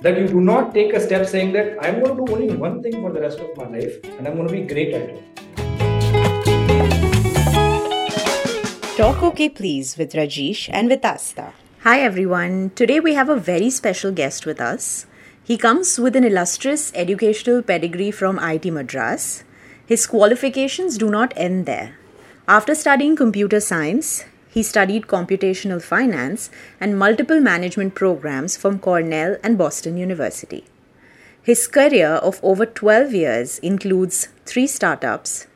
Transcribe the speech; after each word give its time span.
That 0.00 0.16
you 0.16 0.28
do 0.28 0.40
not 0.40 0.74
take 0.74 0.92
a 0.92 1.00
step 1.00 1.26
saying 1.26 1.52
that 1.54 1.76
I'm 1.84 2.00
going 2.00 2.16
to 2.16 2.24
do 2.24 2.32
only 2.32 2.54
one 2.54 2.80
thing 2.80 3.00
for 3.00 3.12
the 3.12 3.20
rest 3.20 3.40
of 3.40 3.56
my 3.56 3.66
life 3.66 3.98
and 4.04 4.28
I'm 4.28 4.36
going 4.36 4.46
to 4.46 4.52
be 4.52 4.62
great 4.62 4.94
at 4.94 5.10
it. 5.10 5.24
Talk 8.96 9.20
OK 9.24 9.48
Please 9.48 9.98
with 9.98 10.12
Rajesh 10.12 10.68
and 10.72 10.88
with 10.88 11.04
Asta. 11.04 11.52
Hi 11.80 11.98
everyone. 12.00 12.70
Today 12.76 13.00
we 13.00 13.14
have 13.14 13.28
a 13.28 13.34
very 13.34 13.70
special 13.70 14.12
guest 14.12 14.46
with 14.46 14.60
us. 14.60 15.06
He 15.42 15.58
comes 15.58 15.98
with 15.98 16.14
an 16.14 16.22
illustrious 16.22 16.92
educational 16.94 17.60
pedigree 17.62 18.12
from 18.12 18.38
IIT 18.38 18.72
Madras. 18.72 19.42
His 19.84 20.06
qualifications 20.06 20.96
do 20.96 21.10
not 21.10 21.32
end 21.36 21.66
there. 21.66 21.96
After 22.46 22.76
studying 22.76 23.16
computer 23.16 23.58
science, 23.58 24.24
he 24.58 24.62
studied 24.64 25.06
computational 25.06 25.80
finance 25.80 26.50
and 26.80 26.98
multiple 26.98 27.40
management 27.40 27.94
programs 27.94 28.56
from 28.56 28.80
Cornell 28.80 29.36
and 29.40 29.56
Boston 29.56 29.96
University. 29.96 30.64
His 31.40 31.68
career 31.68 32.08
of 32.30 32.40
over 32.42 32.66
12 32.66 33.14
years 33.14 33.60
includes 33.60 34.26
three 34.46 34.66
startups, 34.66 35.46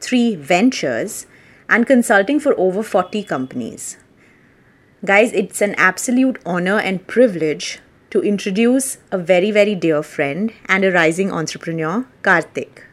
three 0.00 0.36
ventures, 0.36 1.26
and 1.68 1.88
consulting 1.88 2.38
for 2.38 2.54
over 2.56 2.84
40 2.84 3.24
companies. 3.24 3.96
Guys, 5.04 5.32
it's 5.32 5.60
an 5.60 5.74
absolute 5.74 6.40
honor 6.46 6.78
and 6.78 7.04
privilege 7.08 7.80
to 8.10 8.20
introduce 8.20 8.98
a 9.10 9.18
very, 9.18 9.50
very 9.50 9.74
dear 9.74 10.04
friend 10.04 10.52
and 10.66 10.84
a 10.84 10.92
rising 10.92 11.32
entrepreneur, 11.32 12.06
Karthik. 12.22 12.84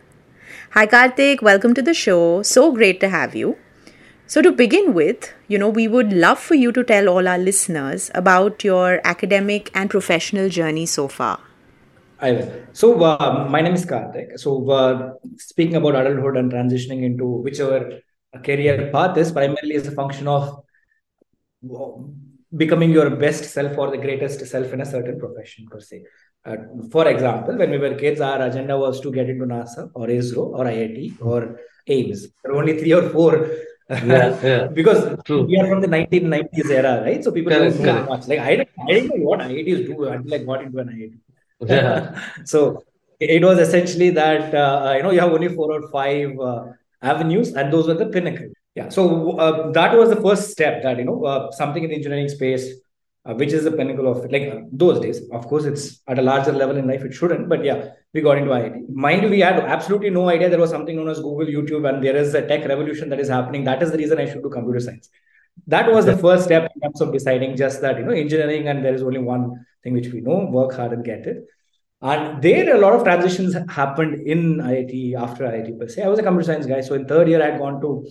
Hi, 0.71 0.87
Karthik. 0.87 1.43
Welcome 1.43 1.75
to 1.75 1.83
the 1.83 1.93
show. 1.93 2.41
So 2.41 2.71
great 2.71 2.99
to 3.01 3.09
have 3.09 3.35
you. 3.35 3.57
So, 4.29 4.43
to 4.43 4.51
begin 4.51 4.93
with, 4.93 5.33
you 5.47 5.57
know, 5.57 5.69
we 5.69 5.87
would 5.87 6.13
love 6.13 6.37
for 6.37 6.53
you 6.53 6.71
to 6.73 6.83
tell 6.83 7.09
all 7.09 7.27
our 7.27 7.39
listeners 7.39 8.11
about 8.13 8.63
your 8.63 9.01
academic 9.03 9.71
and 9.73 9.89
professional 9.89 10.49
journey 10.49 10.85
so 10.85 11.07
far. 11.07 11.39
I 12.19 12.33
will. 12.33 12.51
So, 12.73 13.01
uh, 13.03 13.47
my 13.49 13.61
name 13.61 13.73
is 13.73 13.87
Karthik. 13.87 14.37
So, 14.37 14.69
uh, 14.69 15.13
speaking 15.37 15.77
about 15.77 15.95
adulthood 15.95 16.37
and 16.37 16.51
transitioning 16.51 17.01
into 17.01 17.25
whichever 17.25 18.01
career 18.45 18.91
path 18.93 19.17
is 19.17 19.31
primarily 19.31 19.73
as 19.77 19.87
a 19.87 19.93
function 19.93 20.27
of 20.27 20.63
becoming 22.55 22.91
your 22.91 23.09
best 23.15 23.45
self 23.45 23.75
or 23.79 23.89
the 23.89 23.97
greatest 23.97 24.45
self 24.45 24.71
in 24.71 24.81
a 24.81 24.85
certain 24.85 25.19
profession 25.19 25.65
per 25.71 25.79
se. 25.79 26.03
Uh, 26.45 26.55
for 26.91 27.07
example, 27.07 27.57
when 27.57 27.71
we 27.71 27.79
were 27.79 27.95
kids, 27.95 28.21
our 28.21 28.43
agenda 28.43 28.77
was 28.77 29.01
to 29.01 29.11
get 29.11 29.27
into 29.27 29.45
NASA 29.45 29.89
or 29.95 30.05
ISRO 30.05 30.51
or 30.53 30.65
IIT 30.65 31.19
or 31.19 31.59
AIIMS. 31.87 32.27
There 32.43 32.53
were 32.53 32.59
only 32.59 32.77
three 32.77 32.93
or 32.93 33.09
four. 33.09 33.49
Yeah, 33.89 34.39
yeah. 34.43 34.67
because 34.79 35.17
True. 35.25 35.43
we 35.45 35.57
are 35.57 35.67
from 35.67 35.81
the 35.81 35.87
1990s 35.87 36.69
era, 36.69 37.01
right? 37.01 37.23
So 37.23 37.31
people 37.31 37.51
Correct, 37.51 37.75
don't 37.77 37.85
know 37.85 37.93
correct. 37.93 38.09
much. 38.09 38.27
Like 38.27 38.39
I 38.39 38.55
didn't, 38.57 38.69
I 38.87 38.91
didn't 38.93 39.09
know 39.09 39.25
what 39.25 39.39
IITs 39.41 39.85
do 39.87 40.03
until 40.05 40.33
I 40.33 40.37
got 40.43 40.61
into 40.63 40.79
an 40.79 40.89
IIT. 40.89 41.19
Yeah. 41.67 42.21
so 42.45 42.83
it 43.19 43.43
was 43.43 43.59
essentially 43.59 44.11
that 44.11 44.53
uh, 44.53 44.93
you 44.95 45.03
know 45.03 45.11
you 45.11 45.19
have 45.19 45.31
only 45.31 45.49
four 45.49 45.71
or 45.71 45.89
five 45.89 46.39
uh, 46.39 46.65
avenues, 47.01 47.53
and 47.53 47.73
those 47.73 47.87
were 47.87 47.95
the 47.95 48.05
pinnacle. 48.07 48.49
Yeah. 48.75 48.89
So 48.89 49.37
uh, 49.37 49.71
that 49.71 49.97
was 49.97 50.09
the 50.09 50.21
first 50.21 50.51
step 50.51 50.83
that 50.83 50.97
you 50.97 51.05
know 51.05 51.23
uh, 51.25 51.51
something 51.51 51.83
in 51.83 51.89
the 51.89 51.95
engineering 51.95 52.29
space, 52.29 52.65
uh, 53.29 53.33
which 53.35 53.53
is 53.53 53.63
the 53.63 53.71
pinnacle 53.71 54.07
of. 54.07 54.29
Like 54.31 54.65
those 54.71 54.99
days, 54.99 55.21
of 55.31 55.47
course, 55.47 55.65
it's 55.65 56.01
at 56.07 56.19
a 56.19 56.21
larger 56.21 56.51
level 56.51 56.77
in 56.77 56.87
life. 56.87 57.03
It 57.03 57.13
shouldn't, 57.13 57.47
but 57.47 57.63
yeah, 57.63 57.91
we 58.13 58.21
got 58.21 58.37
into 58.37 58.51
IIT. 58.51 58.89
Mind 58.89 59.23
you, 59.23 59.29
we 59.29 59.41
had 59.41 59.59
absolutely 59.59 60.09
no 60.09 60.29
idea 60.29 60.49
there 60.49 60.59
was 60.59 60.71
something 60.71 60.95
known 60.95 61.09
as 61.09 61.19
Google, 61.19 61.45
YouTube, 61.45 61.87
and 61.87 62.03
there 62.03 62.15
is 62.15 62.33
a 62.33 62.45
tech 62.47 62.67
revolution 62.67 63.09
that 63.09 63.19
is 63.19 63.29
happening. 63.29 63.63
That 63.65 63.83
is 63.83 63.91
the 63.91 63.97
reason 63.97 64.17
I 64.17 64.25
should 64.25 64.41
do 64.41 64.49
computer 64.49 64.79
science. 64.79 65.09
That 65.67 65.91
was 65.91 66.05
the 66.05 66.17
first 66.17 66.45
step 66.45 66.71
in 66.73 66.81
terms 66.81 67.01
of 67.01 67.11
deciding 67.13 67.55
just 67.57 67.81
that 67.81 67.97
you 67.99 68.05
know 68.05 68.11
engineering, 68.11 68.67
and 68.67 68.83
there 68.83 68.95
is 68.95 69.03
only 69.03 69.19
one 69.19 69.65
thing 69.83 69.93
which 69.93 70.07
we 70.07 70.21
know: 70.21 70.45
work 70.45 70.73
hard 70.73 70.93
and 70.93 71.05
get 71.05 71.27
it. 71.27 71.45
And 72.01 72.41
there, 72.41 72.75
a 72.75 72.79
lot 72.79 72.93
of 72.93 73.03
transitions 73.03 73.55
happened 73.69 74.25
in 74.25 74.57
IIT 74.57 75.15
after 75.15 75.43
IIT 75.43 75.77
per 75.77 75.87
se. 75.89 76.03
I 76.03 76.07
was 76.07 76.19
a 76.19 76.23
computer 76.23 76.45
science 76.45 76.65
guy, 76.65 76.81
so 76.81 76.95
in 76.95 77.05
third 77.05 77.27
year, 77.27 77.43
I 77.43 77.51
had 77.51 77.59
gone 77.59 77.81
to 77.81 78.07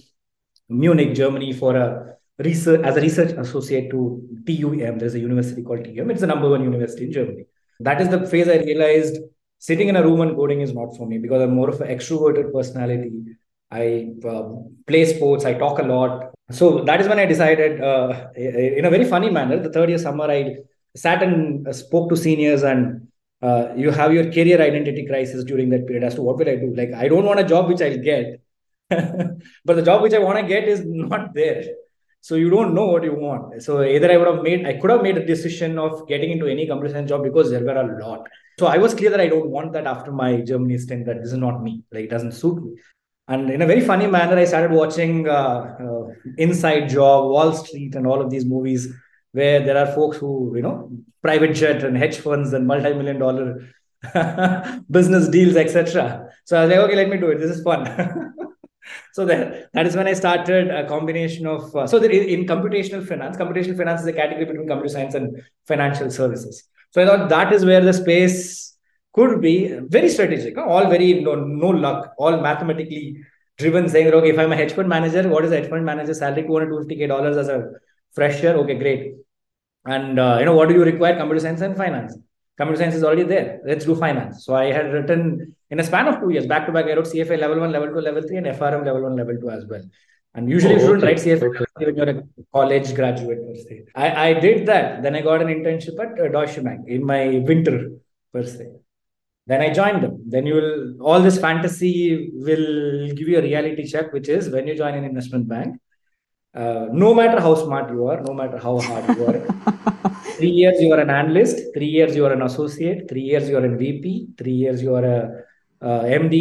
Munich, 0.69 1.15
Germany, 1.15 1.54
for 1.54 1.75
a 1.75 2.17
research 2.38 2.82
as 2.84 2.97
a 2.97 3.00
research 3.00 3.32
associate 3.32 3.91
to 3.91 4.22
TUM. 4.47 4.99
There's 4.99 5.15
a 5.15 5.19
university 5.19 5.62
called 5.62 5.84
TUM. 5.84 6.10
It's 6.10 6.21
the 6.21 6.26
number 6.26 6.49
one 6.49 6.62
university 6.62 7.04
in 7.06 7.12
Germany. 7.12 7.44
That 7.81 8.00
is 8.00 8.09
the 8.09 8.26
phase 8.26 8.49
I 8.49 8.56
realized 8.56 9.19
sitting 9.59 9.88
in 9.88 9.97
a 9.97 10.03
room 10.03 10.21
and 10.21 10.37
coding 10.37 10.60
is 10.60 10.72
not 10.72 10.97
for 10.97 11.06
me 11.06 11.19
because 11.19 11.43
I'm 11.43 11.54
more 11.54 11.69
of 11.69 11.81
an 11.81 11.88
extroverted 11.88 12.53
personality. 12.53 13.12
I 13.71 14.12
uh, 14.27 14.50
play 14.87 15.04
sports. 15.04 15.44
I 15.44 15.54
talk 15.54 15.78
a 15.78 15.82
lot. 15.82 16.32
So 16.50 16.82
that 16.84 17.00
is 17.00 17.09
when 17.09 17.19
I 17.19 17.27
decided, 17.27 17.82
uh, 17.82 18.28
in 18.34 18.84
a 18.84 18.91
very 18.91 19.04
funny 19.04 19.31
manner, 19.31 19.60
the 19.60 19.71
third 19.71 19.91
year 19.91 19.98
summer, 19.98 20.31
I 20.31 20.56
sat 20.97 21.22
and 21.22 21.75
spoke 21.75 22.09
to 22.09 22.16
seniors 22.16 22.62
and 22.62 23.09
uh, 23.43 23.69
you 23.77 23.91
have 23.91 24.12
your 24.12 24.32
career 24.32 24.60
identity 24.60 25.06
crisis 25.06 25.44
during 25.44 25.69
that 25.71 25.87
period 25.87 26.04
as 26.04 26.15
to 26.15 26.22
what 26.22 26.38
will 26.38 26.48
I 26.48 26.56
do? 26.56 26.75
Like, 26.75 26.93
I 26.94 27.09
don't 27.09 27.25
want 27.25 27.41
a 27.41 27.44
job 27.44 27.69
which 27.69 27.82
I'll 27.82 27.98
get, 27.98 28.41
but 28.88 29.77
the 29.77 29.82
job 29.82 30.03
which 30.03 30.15
I 30.15 30.19
want 30.19 30.38
to 30.38 30.47
get 30.47 30.65
is 30.66 30.82
not 30.84 31.34
there. 31.34 31.65
So 32.20 32.34
you 32.34 32.50
don't 32.50 32.74
know 32.74 32.86
what 32.86 33.04
you 33.04 33.14
want. 33.14 33.62
So 33.62 33.82
either 33.82 34.10
I 34.10 34.16
would 34.16 34.26
have 34.26 34.42
made, 34.42 34.66
I 34.66 34.74
could 34.74 34.90
have 34.90 35.02
made 35.02 35.16
a 35.16 35.24
decision 35.24 35.78
of 35.78 36.06
getting 36.08 36.30
into 36.30 36.46
any 36.46 36.66
computer 36.66 36.94
science 36.94 37.08
job 37.08 37.22
because 37.22 37.50
there 37.50 37.62
were 37.62 37.76
a 37.76 38.04
lot. 38.04 38.28
So 38.58 38.66
I 38.66 38.76
was 38.78 38.94
clear 38.94 39.10
that 39.10 39.20
I 39.20 39.28
don't 39.28 39.50
want 39.50 39.72
that 39.74 39.86
after 39.86 40.10
my 40.10 40.40
Germany 40.40 40.78
stint. 40.78 41.06
That 41.06 41.22
this 41.22 41.32
is 41.32 41.38
not 41.38 41.62
me. 41.62 41.84
Like 41.92 42.04
it 42.04 42.10
doesn't 42.10 42.32
suit 42.32 42.62
me. 42.62 42.72
And 43.28 43.50
in 43.50 43.62
a 43.62 43.66
very 43.66 43.82
funny 43.82 44.06
manner, 44.06 44.36
I 44.36 44.46
started 44.46 44.72
watching 44.72 45.28
uh, 45.28 45.76
uh, 45.80 46.08
Inside 46.38 46.88
Job, 46.88 47.30
Wall 47.30 47.52
Street, 47.52 47.94
and 47.94 48.06
all 48.06 48.20
of 48.20 48.30
these 48.30 48.44
movies 48.44 48.88
where 49.32 49.60
there 49.60 49.76
are 49.76 49.92
folks 49.94 50.16
who, 50.16 50.52
you 50.56 50.62
know, 50.62 50.90
private 51.22 51.52
jet 51.52 51.84
and 51.84 51.96
hedge 51.96 52.16
funds 52.16 52.52
and 52.54 52.66
multi-million 52.66 53.18
dollar 53.18 53.68
business 54.90 55.28
deals, 55.28 55.56
etc. 55.56 56.30
So 56.46 56.56
I 56.58 56.62
was 56.62 56.70
like, 56.70 56.80
okay, 56.80 56.96
let 56.96 57.10
me 57.10 57.18
do 57.18 57.28
it. 57.28 57.38
This 57.38 57.50
is 57.50 57.62
fun. 57.62 57.84
so 59.12 59.25
that, 59.27 59.72
that 59.72 59.87
is 59.87 59.97
when 59.97 60.06
I 60.06 60.12
started 60.12 60.71
a 60.71 60.87
combination 60.87 61.47
of, 61.47 61.75
uh, 61.75 61.87
so 61.87 61.99
that 61.99 62.11
in, 62.11 62.41
in 62.41 62.47
computational 62.47 63.06
finance, 63.06 63.37
computational 63.37 63.77
finance 63.77 64.03
is 64.03 64.06
a 64.06 64.12
category 64.12 64.44
between 64.44 64.69
computer 64.69 64.89
science 64.89 65.15
and 65.15 65.43
financial 65.66 66.11
services. 66.11 66.65
So 66.91 67.03
I 67.03 67.06
thought 67.06 67.28
that 67.28 67.53
is 67.53 67.65
where 67.65 67.83
the 67.83 67.93
space 67.93 68.77
could 69.12 69.41
be 69.41 69.78
very 69.89 70.09
strategic, 70.09 70.56
all 70.56 70.89
very 70.89 71.22
no, 71.22 71.34
no 71.34 71.69
luck, 71.69 72.15
all 72.19 72.41
mathematically 72.41 73.21
driven, 73.56 73.89
saying, 73.89 74.09
okay, 74.09 74.31
if 74.31 74.39
I'm 74.39 74.53
a 74.53 74.56
hedge 74.56 74.72
fund 74.72 74.89
manager, 74.89 75.28
what 75.28 75.45
is 75.45 75.53
a 75.53 75.56
hedge 75.56 75.71
fund 75.71 75.84
manager 75.84 76.15
salary? 76.15 76.45
200, 76.45 76.71
250K 76.71 77.09
dollars 77.09 77.37
as 77.37 77.49
a 77.49 77.72
fresher. 78.12 78.55
Okay, 78.59 78.78
great. 78.78 79.15
And 79.84 80.19
uh, 80.19 80.37
you 80.39 80.45
know, 80.45 80.55
what 80.55 80.69
do 80.69 80.75
you 80.75 80.84
require? 80.84 81.16
Computer 81.16 81.41
science 81.41 81.60
and 81.60 81.77
finance. 81.77 82.16
Computer 82.56 82.81
science 82.83 82.95
is 82.95 83.05
already 83.05 83.25
there. 83.25 83.60
Let's 83.66 83.84
do 83.84 83.95
finance. 83.95 84.45
So 84.45 84.55
I 84.55 84.66
had 84.66 84.93
written 84.93 85.56
in 85.70 85.80
a 85.80 85.84
span 85.84 86.08
of 86.08 86.20
two 86.20 86.30
years, 86.30 86.46
back 86.46 86.66
to 86.66 86.72
back, 86.72 86.86
I 86.86 86.94
wrote 86.94 87.06
CFA 87.06 87.38
level 87.38 87.60
one, 87.60 87.72
level 87.72 87.88
two, 87.88 88.00
level 88.00 88.22
three, 88.22 88.36
and 88.36 88.46
FRM 88.46 88.84
level 88.84 89.02
one, 89.02 89.16
level 89.16 89.36
two 89.38 89.50
as 89.50 89.66
well. 89.66 89.82
And 90.34 90.48
usually 90.48 90.74
Oh, 90.74 90.78
you 90.78 90.86
shouldn't 90.86 91.04
okay, 91.04 91.14
write 91.14 91.24
CFA 91.24 91.54
okay. 91.54 91.64
when 91.86 91.96
you're 91.96 92.10
a 92.10 92.22
college 92.54 92.94
graduate 92.94 93.40
per 93.46 93.54
se. 93.54 93.84
I, 93.94 94.30
I 94.30 94.34
did 94.34 94.66
that. 94.66 95.02
Then 95.02 95.16
I 95.16 95.22
got 95.22 95.42
an 95.42 95.48
internship 95.48 95.98
at 95.98 96.20
uh, 96.20 96.28
Deutsche 96.28 96.62
Bank 96.62 96.86
in 96.86 97.04
my 97.04 97.42
winter 97.46 97.90
per 98.32 98.44
se. 98.44 98.70
Then 99.46 99.62
I 99.62 99.72
joined 99.72 100.02
them. 100.02 100.22
Then 100.26 100.46
you 100.46 100.54
will 100.54 101.02
all 101.02 101.20
this 101.20 101.38
fantasy 101.40 102.30
will 102.34 103.08
give 103.14 103.28
you 103.28 103.38
a 103.38 103.42
reality 103.42 103.86
check, 103.86 104.12
which 104.12 104.28
is 104.28 104.50
when 104.50 104.66
you 104.66 104.76
join 104.76 104.94
an 104.94 105.04
investment 105.04 105.48
bank, 105.48 105.80
uh, 106.54 106.86
no 106.92 107.14
matter 107.14 107.40
how 107.40 107.54
smart 107.54 107.90
you 107.90 108.06
are, 108.06 108.20
no 108.20 108.34
matter 108.34 108.58
how 108.58 108.78
hard 108.78 109.08
you 109.08 109.24
work, 109.24 109.48
three 110.36 110.50
years 110.50 110.80
you 110.80 110.92
are 110.92 111.00
an 111.00 111.10
analyst, 111.10 111.58
three 111.74 111.86
years 111.86 112.14
you 112.14 112.26
are 112.26 112.32
an 112.32 112.42
associate, 112.42 113.08
three 113.08 113.22
years 113.22 113.48
you 113.48 113.56
are 113.56 113.64
an 113.64 113.78
VP, 113.78 114.28
three 114.36 114.52
years 114.52 114.82
you 114.82 114.94
are 114.94 115.04
a 115.04 115.44
uh, 115.81 116.00
MD, 116.00 116.34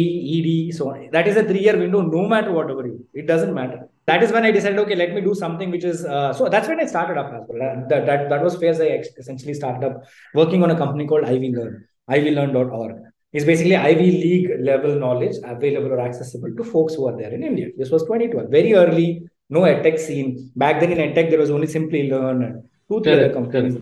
ED. 0.68 0.74
So 0.74 0.94
that 1.12 1.28
is 1.28 1.36
a 1.36 1.44
three-year 1.44 1.78
window. 1.78 2.00
No 2.00 2.28
matter 2.28 2.52
whatever 2.52 2.86
you, 2.86 3.06
it 3.14 3.26
doesn't 3.26 3.54
matter. 3.54 3.88
That 4.06 4.22
is 4.22 4.32
when 4.32 4.44
I 4.44 4.50
decided, 4.50 4.78
okay, 4.80 4.94
let 4.94 5.14
me 5.14 5.20
do 5.20 5.34
something 5.34 5.70
which 5.70 5.84
is. 5.84 6.04
Uh, 6.04 6.32
so 6.32 6.48
that's 6.48 6.68
when 6.68 6.80
I 6.80 6.86
started 6.86 7.18
up 7.18 7.32
as 7.32 7.42
well. 7.48 7.84
That 7.88 8.06
that, 8.06 8.28
that 8.30 8.42
was 8.42 8.56
phase 8.56 8.80
I 8.80 9.02
essentially 9.16 9.54
started 9.54 9.84
up 9.86 10.04
working 10.34 10.62
on 10.62 10.70
a 10.70 10.76
company 10.76 11.06
called 11.06 11.24
Ivy 11.24 11.52
Learn. 11.52 11.86
ivylearn.org 12.10 12.96
is 13.32 13.44
basically 13.44 13.76
Ivy 13.76 14.10
League 14.10 14.50
level 14.60 14.98
knowledge 14.98 15.36
available 15.44 15.92
or 15.92 16.00
accessible 16.00 16.54
to 16.56 16.64
folks 16.64 16.94
who 16.94 17.06
are 17.08 17.16
there 17.16 17.32
in 17.32 17.42
India. 17.42 17.68
This 17.76 17.90
was 17.90 18.02
2012, 18.04 18.50
very 18.50 18.74
early, 18.74 19.28
no 19.50 19.60
edtech 19.60 19.98
scene. 19.98 20.50
Back 20.56 20.80
then 20.80 20.92
in 20.92 20.98
edtech, 20.98 21.28
there 21.30 21.38
was 21.38 21.50
only 21.50 21.66
Simplilearn 21.66 22.44
and 22.46 22.68
two, 22.88 23.02
three 23.02 23.12
other 23.12 23.32
companies. 23.32 23.76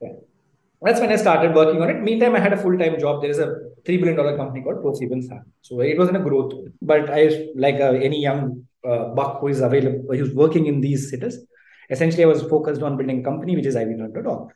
Yeah. 0.00 0.12
That's 0.82 1.00
when 1.00 1.12
I 1.12 1.16
started 1.16 1.54
working 1.54 1.80
on 1.82 1.90
it. 1.90 2.02
Meantime, 2.02 2.36
I 2.36 2.40
had 2.40 2.52
a 2.52 2.56
full 2.56 2.76
time 2.78 2.98
job. 3.00 3.22
There 3.22 3.30
is 3.30 3.38
a 3.38 3.69
$3 3.84 4.00
billion 4.00 4.36
company 4.36 4.62
called 4.62 4.82
ProSieben. 4.84 5.22
So 5.62 5.80
it 5.80 5.98
wasn't 5.98 6.18
a 6.18 6.20
growth, 6.20 6.52
but 6.82 7.10
I, 7.10 7.46
like 7.54 7.76
uh, 7.76 7.92
any 7.92 8.20
young 8.20 8.66
uh, 8.86 9.06
buck 9.08 9.40
who 9.40 9.48
is 9.48 9.60
available, 9.60 10.04
who's 10.16 10.34
working 10.34 10.66
in 10.66 10.80
these 10.80 11.10
cities, 11.10 11.38
essentially 11.90 12.24
I 12.24 12.26
was 12.26 12.42
focused 12.42 12.82
on 12.82 12.96
building 12.96 13.20
a 13.20 13.22
company, 13.22 13.56
which 13.56 13.66
is 13.66 13.76
ivylearn.org. 13.76 14.52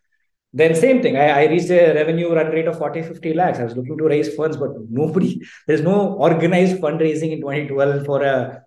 Then 0.52 0.74
same 0.76 1.02
thing. 1.02 1.16
I, 1.16 1.42
I 1.42 1.46
reached 1.46 1.70
a 1.70 1.92
revenue 1.94 2.32
run 2.32 2.52
rate 2.52 2.68
of 2.68 2.78
40, 2.78 3.02
50 3.02 3.34
lakhs. 3.34 3.58
I 3.58 3.64
was 3.64 3.76
looking 3.76 3.98
to 3.98 4.04
raise 4.04 4.34
funds, 4.36 4.56
but 4.56 4.70
nobody, 4.88 5.40
there's 5.66 5.82
no 5.82 6.14
organized 6.14 6.80
fundraising 6.80 7.32
in 7.32 7.40
2012 7.40 8.06
for 8.06 8.22
a, 8.22 8.62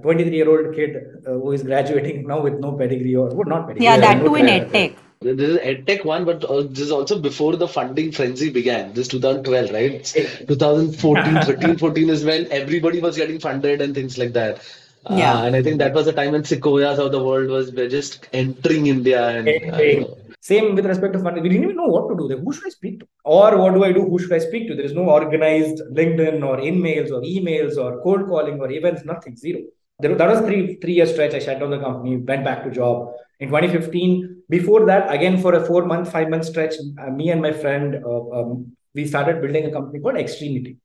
23 0.00 0.34
year 0.34 0.48
old 0.48 0.74
kid 0.74 0.96
uh, 1.26 1.32
who 1.32 1.52
is 1.52 1.62
graduating 1.62 2.26
now 2.30 2.40
with 2.40 2.54
no 2.54 2.72
pedigree 2.72 3.14
or 3.14 3.28
well, 3.34 3.46
not 3.46 3.66
pedigree. 3.66 3.84
Yeah, 3.84 3.98
that 3.98 4.24
too 4.24 4.34
in 4.36 4.46
edtech. 4.46 4.96
This 5.22 5.38
is 5.40 5.58
EdTech 5.58 6.04
one, 6.04 6.24
but 6.24 6.44
uh, 6.44 6.62
this 6.62 6.80
is 6.80 6.92
also 6.92 7.18
before 7.18 7.56
the 7.56 7.68
funding 7.68 8.12
frenzy 8.12 8.50
began. 8.50 8.92
This 8.92 9.08
2012, 9.08 9.70
right? 9.70 10.04
2014, 10.48 11.42
13, 11.44 11.78
14 11.78 12.10
is 12.10 12.24
when 12.24 12.50
everybody 12.50 13.00
was 13.00 13.16
getting 13.16 13.38
funded 13.40 13.80
and 13.80 13.94
things 13.94 14.18
like 14.18 14.32
that. 14.34 14.58
Uh, 15.06 15.16
Yeah. 15.16 15.44
and 15.44 15.56
I 15.56 15.62
think 15.62 15.78
that 15.78 15.94
was 15.94 16.06
the 16.06 16.12
time 16.12 16.32
when 16.32 16.44
Sequoias 16.44 16.98
of 16.98 17.12
the 17.12 17.22
world 17.22 17.48
was 17.48 17.72
were 17.72 17.88
just 17.88 18.28
entering 18.32 18.86
India 18.86 19.28
and 19.28 19.48
uh, 19.48 20.06
Same 20.40 20.74
with 20.74 20.86
respect 20.86 21.12
to 21.14 21.20
funding. 21.20 21.42
We 21.42 21.48
didn't 21.48 21.64
even 21.64 21.76
know 21.76 21.86
what 21.86 22.08
to 22.08 22.16
do. 22.16 22.28
Like, 22.28 22.44
who 22.44 22.52
should 22.52 22.66
I 22.66 22.70
speak 22.70 23.00
to? 23.00 23.06
Or 23.24 23.56
what 23.58 23.74
do 23.74 23.84
I 23.84 23.92
do? 23.92 24.02
Who 24.04 24.18
should 24.18 24.32
I 24.32 24.38
speak 24.38 24.68
to? 24.68 24.74
There 24.74 24.84
is 24.84 24.92
no 24.92 25.04
organized 25.08 25.82
LinkedIn 25.92 26.44
or 26.48 26.60
in-mails 26.60 27.10
or 27.12 27.20
emails 27.22 27.76
or 27.76 28.00
cold 28.02 28.26
calling 28.26 28.60
or 28.60 28.70
events, 28.70 29.04
nothing, 29.04 29.36
zero. 29.36 29.60
There, 30.00 30.14
that 30.16 30.28
was 30.28 30.40
three 30.40 30.76
three 30.82 30.94
year 30.94 31.06
stretch. 31.06 31.34
I 31.34 31.38
shut 31.38 31.60
down 31.60 31.70
the 31.70 31.78
company, 31.78 32.16
went 32.16 32.44
back 32.44 32.64
to 32.64 32.70
job. 32.70 33.12
In 33.40 33.48
2015, 33.48 34.31
before 34.48 34.86
that, 34.86 35.12
again 35.12 35.40
for 35.40 35.54
a 35.54 35.64
four 35.64 35.84
month, 35.84 36.10
five 36.10 36.28
month 36.28 36.44
stretch, 36.44 36.74
uh, 36.98 37.10
me 37.10 37.30
and 37.30 37.40
my 37.40 37.52
friend, 37.52 37.96
uh, 38.04 38.30
um, 38.30 38.76
we 38.94 39.06
started 39.06 39.40
building 39.40 39.66
a 39.66 39.72
company 39.72 40.00
called 40.00 40.16
Extremity. 40.16 40.78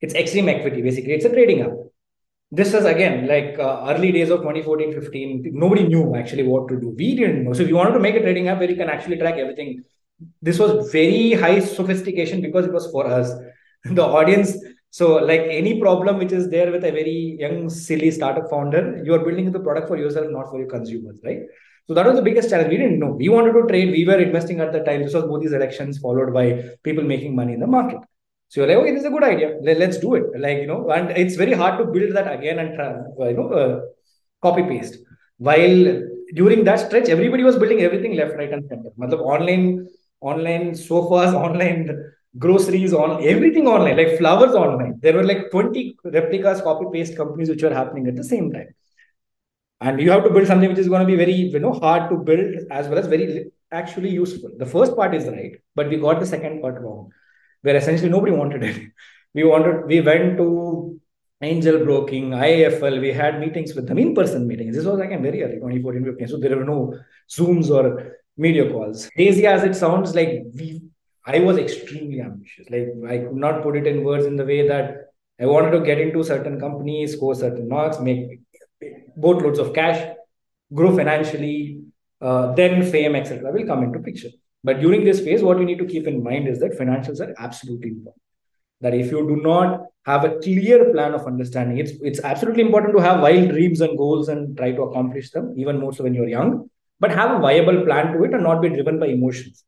It's 0.00 0.14
Extreme 0.14 0.48
Equity, 0.48 0.82
basically. 0.82 1.12
It's 1.12 1.24
a 1.24 1.30
trading 1.30 1.62
app. 1.62 1.72
This 2.50 2.74
is 2.74 2.84
again 2.84 3.26
like 3.26 3.58
uh, 3.58 3.86
early 3.88 4.12
days 4.12 4.30
of 4.30 4.38
2014 4.38 4.92
15 4.92 5.50
nobody 5.52 5.82
knew 5.82 6.14
actually 6.14 6.44
what 6.44 6.68
to 6.68 6.78
do. 6.80 6.94
We 6.96 7.16
didn't 7.16 7.44
know. 7.44 7.52
So 7.52 7.62
if 7.62 7.68
you 7.68 7.76
wanted 7.76 7.94
to 7.94 8.00
make 8.00 8.14
a 8.14 8.20
trading 8.20 8.48
app 8.48 8.60
where 8.60 8.70
you 8.70 8.76
can 8.76 8.88
actually 8.88 9.18
track 9.18 9.34
everything 9.34 9.82
this 10.40 10.58
was 10.58 10.90
very 10.90 11.32
high 11.32 11.60
sophistication 11.60 12.40
because 12.40 12.66
it 12.66 12.72
was 12.72 12.90
for 12.90 13.06
us. 13.06 13.30
The 13.84 14.02
audience 14.02 14.56
so 14.98 15.06
like 15.30 15.44
any 15.60 15.72
problem 15.84 16.18
which 16.22 16.34
is 16.38 16.44
there 16.54 16.70
with 16.74 16.84
a 16.90 16.92
very 17.00 17.20
young 17.42 17.58
silly 17.84 18.10
startup 18.18 18.48
founder 18.52 18.82
you 19.06 19.14
are 19.16 19.24
building 19.26 19.50
the 19.56 19.64
product 19.66 19.88
for 19.90 19.98
yourself 20.02 20.26
not 20.36 20.48
for 20.50 20.58
your 20.62 20.70
consumers 20.76 21.18
right 21.28 21.42
so 21.86 21.94
that 21.94 22.06
was 22.08 22.16
the 22.20 22.26
biggest 22.28 22.50
challenge 22.50 22.70
we 22.74 22.80
didn't 22.82 23.00
know 23.04 23.12
we 23.22 23.28
wanted 23.36 23.54
to 23.58 23.62
trade 23.70 23.90
we 23.98 24.04
were 24.10 24.20
investing 24.28 24.60
at 24.66 24.72
the 24.76 24.82
time 24.88 25.02
this 25.02 25.16
was 25.18 25.26
Modi's 25.32 25.56
elections 25.60 25.98
followed 26.04 26.32
by 26.38 26.46
people 26.82 27.04
making 27.14 27.34
money 27.40 27.54
in 27.54 27.60
the 27.60 27.72
market 27.78 28.00
so 28.48 28.60
you're 28.60 28.68
like, 28.68 28.78
okay, 28.78 28.92
this 28.92 29.00
is 29.00 29.06
a 29.06 29.10
good 29.10 29.24
idea. 29.24 29.56
Let, 29.60 29.80
us 29.82 29.98
do 29.98 30.14
it. 30.14 30.24
Like, 30.38 30.58
you 30.58 30.66
know, 30.66 30.88
and 30.90 31.10
it's 31.10 31.34
very 31.34 31.52
hard 31.52 31.78
to 31.78 31.84
build 31.84 32.14
that 32.14 32.32
again 32.32 32.58
and 32.60 32.70
you 33.18 33.36
know, 33.36 33.48
uh, 33.48 33.80
copy 34.40 34.62
paste. 34.62 34.98
While 35.38 36.02
during 36.34 36.64
that 36.64 36.80
stretch, 36.80 37.08
everybody 37.08 37.42
was 37.42 37.56
building 37.56 37.80
everything 37.80 38.16
left, 38.16 38.34
right, 38.36 38.52
and 38.52 38.66
center. 38.68 38.90
Matlab, 38.98 39.20
online, 39.20 39.88
online 40.20 40.74
sofas, 40.74 41.34
online 41.46 42.12
groceries, 42.38 42.92
on 42.92 43.22
everything 43.24 43.66
online, 43.66 43.96
like 43.96 44.18
flowers 44.18 44.54
online. 44.54 44.98
There 45.00 45.14
were 45.14 45.24
like 45.24 45.50
20 45.50 45.96
replicas, 46.04 46.60
copy 46.60 46.86
paste 46.92 47.16
companies 47.16 47.48
which 47.48 47.62
were 47.62 47.74
happening 47.74 48.06
at 48.06 48.16
the 48.16 48.24
same 48.24 48.52
time. 48.52 48.68
And 49.80 50.00
you 50.00 50.10
have 50.10 50.24
to 50.24 50.30
build 50.30 50.46
something 50.46 50.68
which 50.68 50.78
is 50.78 50.88
going 50.88 51.02
to 51.02 51.06
be 51.06 51.16
very, 51.16 51.32
you 51.32 51.58
know, 51.58 51.74
hard 51.74 52.10
to 52.10 52.16
build 52.16 52.54
as 52.70 52.88
well 52.88 52.98
as 52.98 53.06
very 53.06 53.50
actually 53.70 54.10
useful. 54.10 54.50
The 54.56 54.66
first 54.66 54.96
part 54.96 55.14
is 55.14 55.26
right, 55.26 55.52
but 55.74 55.88
we 55.88 55.96
got 55.96 56.20
the 56.20 56.26
second 56.26 56.62
part 56.62 56.80
wrong 56.80 57.10
where 57.62 57.76
essentially 57.76 58.08
nobody 58.08 58.32
wanted 58.32 58.62
it. 58.62 58.82
We 59.34 59.44
wanted, 59.44 59.84
we 59.86 60.00
went 60.00 60.38
to 60.38 60.98
angel 61.42 61.84
broking, 61.84 62.30
IIFL, 62.30 63.02
we 63.02 63.12
had 63.12 63.38
meetings 63.38 63.74
with 63.74 63.86
them, 63.86 63.98
in-person 63.98 64.46
meetings. 64.46 64.74
This 64.74 64.86
was 64.86 64.98
again 64.98 65.22
very 65.22 65.42
early, 65.42 65.56
2014, 65.56 66.04
15. 66.04 66.28
So 66.28 66.38
there 66.38 66.56
were 66.56 66.64
no 66.64 66.98
Zooms 67.28 67.68
or 67.68 68.16
media 68.38 68.70
calls. 68.70 69.10
Crazy 69.10 69.46
as 69.46 69.62
it 69.62 69.74
sounds, 69.74 70.14
like 70.14 70.44
we 70.54 70.80
I 71.26 71.40
was 71.40 71.58
extremely 71.58 72.20
ambitious. 72.20 72.70
Like 72.70 72.88
I 73.08 73.18
could 73.18 73.34
not 73.34 73.62
put 73.62 73.76
it 73.76 73.86
in 73.86 74.04
words 74.04 74.26
in 74.26 74.36
the 74.36 74.44
way 74.44 74.66
that 74.68 75.12
I 75.40 75.46
wanted 75.46 75.72
to 75.72 75.80
get 75.80 75.98
into 76.00 76.22
certain 76.22 76.58
companies, 76.60 77.14
score 77.14 77.34
certain 77.34 77.68
marks, 77.68 77.98
make 78.00 78.40
boatloads 79.16 79.58
of 79.58 79.74
cash, 79.74 80.16
grow 80.72 80.96
financially, 80.96 81.80
uh, 82.20 82.54
then 82.54 82.88
fame, 82.90 83.16
etc. 83.16 83.52
will 83.52 83.66
come 83.66 83.82
into 83.82 83.98
picture. 83.98 84.30
But 84.62 84.80
during 84.80 85.04
this 85.04 85.20
phase, 85.20 85.42
what 85.42 85.58
you 85.58 85.64
need 85.64 85.78
to 85.78 85.84
keep 85.84 86.06
in 86.06 86.22
mind 86.22 86.48
is 86.48 86.60
that 86.60 86.78
financials 86.78 87.20
are 87.20 87.34
absolutely 87.38 87.90
important. 87.90 88.22
That 88.80 88.94
if 88.94 89.10
you 89.10 89.26
do 89.26 89.36
not 89.42 89.86
have 90.04 90.24
a 90.24 90.38
clear 90.38 90.92
plan 90.92 91.14
of 91.14 91.26
understanding, 91.26 91.78
it's 91.78 91.92
it's 92.02 92.20
absolutely 92.20 92.62
important 92.62 92.96
to 92.96 93.02
have 93.02 93.20
wild 93.20 93.48
dreams 93.48 93.80
and 93.80 93.98
goals 93.98 94.28
and 94.28 94.56
try 94.56 94.72
to 94.72 94.82
accomplish 94.82 95.30
them, 95.30 95.54
even 95.56 95.80
more 95.80 95.92
so 95.92 96.04
when 96.04 96.14
you're 96.14 96.28
young. 96.28 96.70
But 97.00 97.10
have 97.10 97.30
a 97.30 97.40
viable 97.40 97.84
plan 97.84 98.12
to 98.12 98.24
it 98.24 98.32
and 98.32 98.42
not 98.42 98.62
be 98.62 98.68
driven 98.68 98.98
by 98.98 99.08
emotions. 99.08 99.64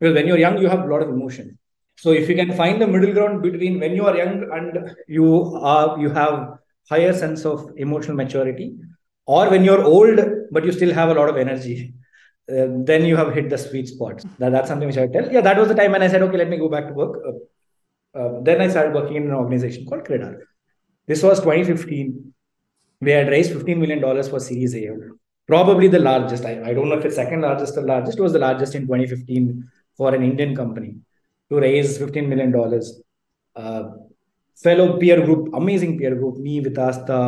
Because 0.00 0.14
when 0.14 0.26
you're 0.26 0.38
young, 0.38 0.58
you 0.58 0.68
have 0.68 0.80
a 0.80 0.86
lot 0.86 1.02
of 1.02 1.10
emotion 1.10 1.58
So 1.96 2.12
if 2.12 2.28
you 2.28 2.34
can 2.36 2.52
find 2.54 2.80
the 2.80 2.86
middle 2.86 3.12
ground 3.12 3.42
between 3.42 3.78
when 3.80 3.94
you 3.94 4.06
are 4.06 4.16
young 4.16 4.48
and 4.52 4.96
you 5.06 5.56
are 5.56 5.98
you 6.00 6.10
have 6.10 6.58
higher 6.88 7.12
sense 7.12 7.44
of 7.44 7.70
emotional 7.76 8.16
maturity, 8.16 8.76
or 9.26 9.50
when 9.50 9.64
you're 9.64 9.82
old 9.84 10.20
but 10.50 10.64
you 10.64 10.72
still 10.72 10.92
have 10.94 11.10
a 11.10 11.14
lot 11.14 11.28
of 11.28 11.36
energy, 11.36 11.94
uh, 12.50 12.66
then 12.90 13.04
you 13.04 13.16
have 13.16 13.34
hit 13.34 13.50
the 13.50 13.58
sweet 13.58 13.88
spot. 13.88 14.22
That, 14.38 14.50
that's 14.50 14.68
something 14.68 14.88
which 14.88 14.98
I 14.98 15.06
tell. 15.06 15.30
Yeah, 15.30 15.42
that 15.42 15.58
was 15.58 15.68
the 15.68 15.74
time 15.74 15.92
when 15.92 16.02
I 16.02 16.08
said, 16.08 16.22
okay, 16.22 16.38
let 16.38 16.48
me 16.48 16.56
go 16.56 16.68
back 16.68 16.88
to 16.88 16.94
work. 16.94 17.20
Uh, 17.26 18.18
uh, 18.18 18.40
then 18.42 18.60
I 18.60 18.68
started 18.68 18.94
working 18.94 19.16
in 19.16 19.24
an 19.24 19.34
organization 19.34 19.86
called 19.86 20.04
Credar. 20.04 20.48
This 21.06 21.22
was 21.22 21.40
2015. 21.40 22.34
We 23.00 23.10
had 23.12 23.28
raised 23.28 23.52
$15 23.52 23.78
million 23.78 24.00
for 24.28 24.40
Series 24.40 24.74
A. 24.74 24.88
Probably 25.46 25.88
the 25.88 25.98
largest. 25.98 26.44
I, 26.44 26.62
I 26.70 26.74
don't 26.74 26.88
know 26.88 26.98
if 26.98 27.04
it's 27.04 27.16
second 27.16 27.42
largest 27.42 27.76
or 27.76 27.82
largest. 27.82 28.18
It 28.18 28.22
was 28.22 28.32
the 28.32 28.38
largest 28.38 28.74
in 28.74 28.86
2015 28.86 29.68
for 30.00 30.14
an 30.16 30.22
Indian 30.30 30.52
company 30.60 30.92
to 31.50 31.56
raise 31.66 31.98
$15 31.98 32.26
million. 32.32 32.50
Uh, 33.54 33.82
fellow 34.64 34.98
peer 34.98 35.18
group, 35.26 35.52
amazing 35.52 35.98
peer 35.98 36.14
group, 36.14 36.36
me, 36.38 36.54
with 36.60 36.74
Vitasta, 36.74 37.18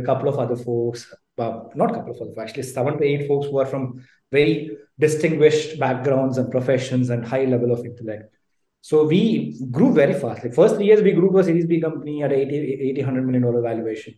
a 0.00 0.04
couple 0.04 0.28
of 0.28 0.36
other 0.44 0.56
folks, 0.56 1.00
uh, 1.38 1.60
not 1.76 1.92
a 1.92 1.94
couple 1.94 2.12
of 2.12 2.18
folks, 2.18 2.36
actually 2.42 2.64
seven 2.64 2.98
to 2.98 3.04
eight 3.04 3.28
folks 3.28 3.46
who 3.46 3.58
are 3.58 3.70
from 3.74 4.04
very 4.32 4.76
distinguished 4.98 5.78
backgrounds 5.78 6.36
and 6.38 6.50
professions 6.50 7.10
and 7.10 7.24
high 7.24 7.44
level 7.44 7.70
of 7.70 7.84
intellect. 7.84 8.34
So 8.80 9.04
we 9.04 9.60
grew 9.70 9.92
very 9.92 10.14
fast. 10.14 10.42
Like 10.42 10.54
first 10.54 10.74
three 10.76 10.86
years, 10.86 11.02
we 11.02 11.12
grew 11.12 11.30
to 11.30 11.38
a 11.38 11.44
Series 11.44 11.66
B 11.66 11.80
company 11.80 12.24
at 12.24 12.32
80, 12.32 12.56
80 12.90 13.02
$100 13.02 13.24
million 13.24 13.62
valuation. 13.62 14.14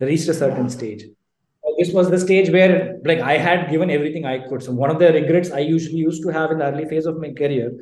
Reached 0.00 0.28
a 0.28 0.34
certain 0.34 0.68
stage. 0.70 1.04
This 1.78 1.92
was 1.92 2.10
the 2.10 2.18
stage 2.18 2.50
where 2.50 2.98
like 3.04 3.20
I 3.20 3.36
had 3.38 3.70
given 3.70 3.90
everything 3.90 4.24
I 4.24 4.38
could. 4.48 4.62
So 4.62 4.72
one 4.72 4.90
of 4.90 4.98
the 4.98 5.12
regrets 5.12 5.50
I 5.50 5.60
usually 5.60 5.98
used 5.98 6.22
to 6.22 6.28
have 6.28 6.50
in 6.50 6.58
the 6.58 6.66
early 6.66 6.86
phase 6.86 7.06
of 7.06 7.18
my 7.18 7.32
career 7.32 7.72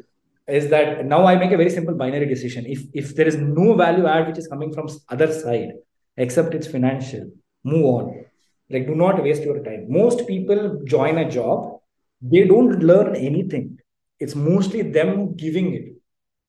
is 0.49 0.69
that 0.71 1.05
now 1.07 1.27
I 1.27 1.37
make 1.37 1.53
a 1.53 1.57
very 1.57 1.71
simple 1.71 1.95
binary 1.95 2.27
decision. 2.27 2.65
If 2.67 2.85
if 2.93 3.15
there 3.17 3.27
is 3.27 3.37
no 3.37 3.75
value 3.75 4.07
add 4.07 4.27
which 4.29 4.39
is 4.39 4.49
coming 4.49 4.73
from 4.73 4.89
other 5.09 5.33
side, 5.33 5.73
except 6.17 6.55
it's 6.55 6.67
financial, 6.67 7.31
move 7.65 7.85
on. 7.85 8.25
Like 8.71 8.87
do 8.87 8.95
not 8.95 9.23
waste 9.23 9.43
your 9.43 9.63
time. 9.63 9.87
Most 9.89 10.27
people 10.27 10.83
join 10.85 11.19
a 11.19 11.31
job, 11.31 11.81
they 12.21 12.45
don't 12.45 12.79
learn 12.81 13.15
anything. 13.17 13.79
It's 14.19 14.35
mostly 14.35 14.83
them 14.83 15.35
giving 15.35 15.75
it 15.75 15.87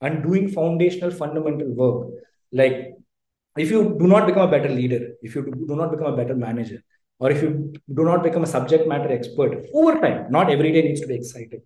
and 0.02 0.24
doing 0.24 0.48
foundational 0.48 1.12
fundamental 1.12 1.70
work. 1.74 2.10
Like 2.52 2.94
if 3.58 3.70
you 3.70 3.96
do 4.00 4.08
not 4.08 4.26
become 4.26 4.48
a 4.48 4.52
better 4.52 4.70
leader, 4.70 5.14
if 5.22 5.36
you 5.36 5.44
do 5.44 5.76
not 5.76 5.92
become 5.92 6.14
a 6.14 6.18
better 6.18 6.36
manager, 6.36 6.82
or 7.20 7.32
if 7.32 7.42
you 7.42 7.74
do 7.94 8.04
not 8.04 8.24
become 8.24 8.44
a 8.44 8.48
subject 8.48 8.88
matter 8.88 9.12
expert 9.12 9.66
over 9.74 10.00
time, 10.00 10.32
not 10.32 10.50
every 10.50 10.72
day 10.72 10.82
needs 10.82 11.02
to 11.02 11.08
be 11.08 11.16
exciting 11.16 11.62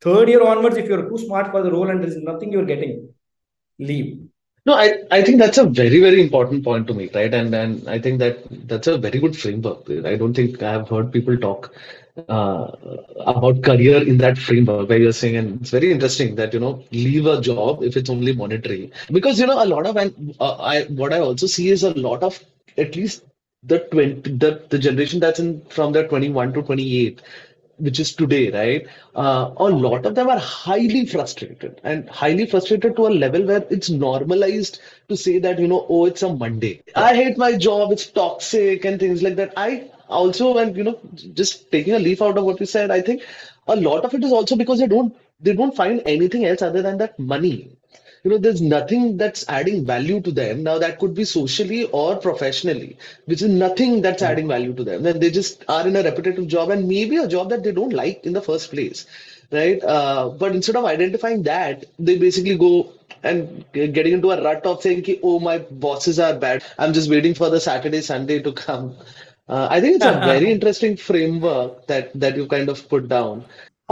third 0.00 0.28
year 0.28 0.42
onwards, 0.42 0.76
if 0.76 0.88
you're 0.88 1.08
too 1.08 1.18
smart 1.18 1.50
for 1.50 1.62
the 1.62 1.70
role 1.70 1.88
and 1.90 2.02
there's 2.02 2.16
nothing 2.16 2.52
you're 2.52 2.64
getting, 2.64 3.08
leave. 3.78 4.18
No, 4.66 4.74
I, 4.74 4.98
I 5.10 5.22
think 5.22 5.38
that's 5.38 5.58
a 5.58 5.64
very, 5.64 6.00
very 6.00 6.20
important 6.20 6.64
point 6.64 6.86
to 6.88 6.94
make, 6.94 7.14
right? 7.14 7.32
And 7.32 7.54
and 7.54 7.88
I 7.88 7.98
think 7.98 8.18
that 8.18 8.44
that's 8.68 8.86
a 8.88 8.98
very 8.98 9.18
good 9.18 9.36
framework. 9.36 9.88
I 10.04 10.16
don't 10.16 10.34
think 10.34 10.62
I 10.62 10.72
have 10.72 10.88
heard 10.88 11.10
people 11.10 11.36
talk 11.38 11.74
uh, 12.28 12.72
about 13.20 13.62
career 13.62 14.06
in 14.06 14.18
that 14.18 14.36
framework 14.36 14.90
where 14.90 14.98
you're 14.98 15.12
saying, 15.12 15.36
and 15.36 15.60
it's 15.62 15.70
very 15.70 15.90
interesting 15.90 16.34
that 16.34 16.52
you 16.52 16.60
know 16.60 16.84
leave 16.92 17.24
a 17.24 17.40
job 17.40 17.82
if 17.82 17.96
it's 17.96 18.10
only 18.10 18.34
monetary, 18.34 18.92
because 19.10 19.40
you 19.40 19.46
know 19.46 19.64
a 19.64 19.64
lot 19.64 19.86
of 19.86 19.96
and 19.96 20.36
uh, 20.38 20.56
I 20.56 20.82
what 20.84 21.14
I 21.14 21.20
also 21.20 21.46
see 21.46 21.70
is 21.70 21.82
a 21.82 21.94
lot 21.94 22.22
of 22.22 22.38
at 22.76 22.94
least 22.96 23.24
the 23.62 23.78
20 23.90 24.30
the, 24.38 24.62
the 24.70 24.78
generation 24.78 25.20
that's 25.20 25.38
in 25.38 25.62
from 25.68 25.92
the 25.92 26.06
21 26.06 26.52
to 26.54 26.62
28 26.62 27.20
which 27.80 27.98
is 27.98 28.14
today, 28.14 28.50
right? 28.50 28.86
Uh, 29.14 29.52
a 29.56 29.64
lot 29.64 30.04
of 30.04 30.14
them 30.14 30.28
are 30.28 30.38
highly 30.38 31.06
frustrated 31.06 31.80
and 31.82 32.08
highly 32.10 32.46
frustrated 32.46 32.94
to 32.96 33.06
a 33.06 33.08
level 33.08 33.44
where 33.46 33.64
it's 33.70 33.88
normalized 33.88 34.80
to 35.08 35.16
say 35.16 35.38
that, 35.38 35.58
you 35.58 35.66
know, 35.66 35.86
oh, 35.88 36.04
it's 36.04 36.22
a 36.22 36.32
Monday. 36.32 36.82
I 36.94 37.14
hate 37.14 37.38
my 37.38 37.56
job, 37.56 37.90
it's 37.92 38.06
toxic 38.06 38.84
and 38.84 39.00
things 39.00 39.22
like 39.22 39.36
that. 39.36 39.54
I 39.56 39.90
also, 40.08 40.58
and 40.58 40.76
you 40.76 40.84
know, 40.84 41.00
just 41.32 41.70
taking 41.72 41.94
a 41.94 41.98
leaf 41.98 42.20
out 42.20 42.36
of 42.36 42.44
what 42.44 42.60
you 42.60 42.66
said, 42.66 42.90
I 42.90 43.00
think 43.00 43.22
a 43.66 43.76
lot 43.76 44.04
of 44.04 44.12
it 44.12 44.22
is 44.22 44.32
also 44.32 44.56
because 44.56 44.78
they 44.78 44.86
don't 44.86 45.16
they 45.40 45.54
don't 45.54 45.74
find 45.74 46.02
anything 46.04 46.44
else 46.44 46.60
other 46.60 46.82
than 46.82 46.98
that 46.98 47.18
money 47.18 47.70
you 48.22 48.30
know 48.30 48.38
there's 48.38 48.60
nothing 48.60 49.16
that's 49.16 49.48
adding 49.48 49.84
value 49.84 50.20
to 50.20 50.30
them. 50.30 50.62
Now 50.62 50.78
that 50.78 50.98
could 50.98 51.14
be 51.14 51.24
socially 51.24 51.84
or 51.86 52.16
professionally 52.16 52.96
which 53.26 53.42
is 53.42 53.48
nothing 53.48 54.02
that's 54.02 54.22
adding 54.22 54.48
value 54.48 54.74
to 54.74 54.84
them. 54.84 55.02
Then 55.02 55.20
they 55.20 55.30
just 55.30 55.64
are 55.68 55.86
in 55.86 55.96
a 55.96 56.02
repetitive 56.02 56.46
job 56.48 56.70
and 56.70 56.88
maybe 56.88 57.16
a 57.16 57.28
job 57.28 57.50
that 57.50 57.62
they 57.64 57.72
don't 57.72 57.92
like 57.92 58.24
in 58.24 58.32
the 58.32 58.42
first 58.42 58.70
place 58.70 59.06
right? 59.52 59.82
Uh, 59.82 60.28
but 60.30 60.54
instead 60.54 60.76
of 60.76 60.84
identifying 60.84 61.42
that 61.44 61.84
they 61.98 62.18
basically 62.18 62.56
go 62.56 62.92
and 63.22 63.64
getting 63.72 64.12
into 64.12 64.30
a 64.30 64.42
rut 64.42 64.64
of 64.64 64.80
saying 64.82 65.04
oh 65.22 65.38
my 65.40 65.58
bosses 65.58 66.18
are 66.18 66.34
bad. 66.34 66.62
I'm 66.78 66.92
just 66.92 67.10
waiting 67.10 67.34
for 67.34 67.50
the 67.50 67.60
saturday 67.60 68.00
sunday 68.00 68.40
to 68.42 68.52
come. 68.52 68.96
Uh, 69.48 69.66
i 69.70 69.80
think 69.80 69.96
it's 69.96 70.04
a 70.04 70.12
very 70.32 70.50
interesting 70.52 70.96
framework 70.96 71.86
that 71.88 72.12
that 72.14 72.36
you 72.36 72.46
kind 72.46 72.68
of 72.68 72.88
put 72.88 73.08
down 73.08 73.44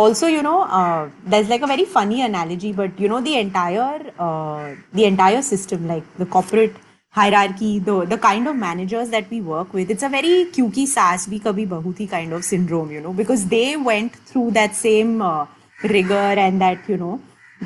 also 0.03 0.27
you 0.33 0.43
know 0.47 0.59
uh, 0.81 1.09
there's 1.25 1.49
like 1.49 1.63
a 1.63 1.71
very 1.75 1.85
funny 1.85 2.23
analogy 2.23 2.73
but 2.73 3.01
you 3.05 3.09
know 3.13 3.21
the 3.21 3.37
entire 3.39 4.13
uh, 4.27 4.75
the 4.93 5.05
entire 5.13 5.43
system 5.43 5.89
like 5.93 6.05
the 6.19 6.27
corporate 6.37 6.77
hierarchy 7.19 7.71
the 7.89 7.97
the 8.13 8.19
kind 8.27 8.51
of 8.51 8.57
managers 8.57 9.09
that 9.15 9.31
we 9.35 9.41
work 9.41 9.73
with 9.79 9.91
it's 9.95 10.07
a 10.09 10.13
very 10.17 10.35
kyuki 10.57 10.85
saas 10.95 11.25
bhi 11.33 11.41
kabhi 11.47 11.65
bahu 11.73 11.95
thi 12.01 12.07
kind 12.15 12.37
of 12.39 12.45
syndrome 12.51 12.93
you 12.97 13.01
know 13.07 13.15
because 13.23 13.47
they 13.55 13.69
went 13.91 14.21
through 14.31 14.51
that 14.59 14.79
same 14.83 15.15
uh, 15.31 15.47
rigor 15.95 16.29
and 16.45 16.67
that 16.67 16.93
you 16.93 17.01
know 17.03 17.17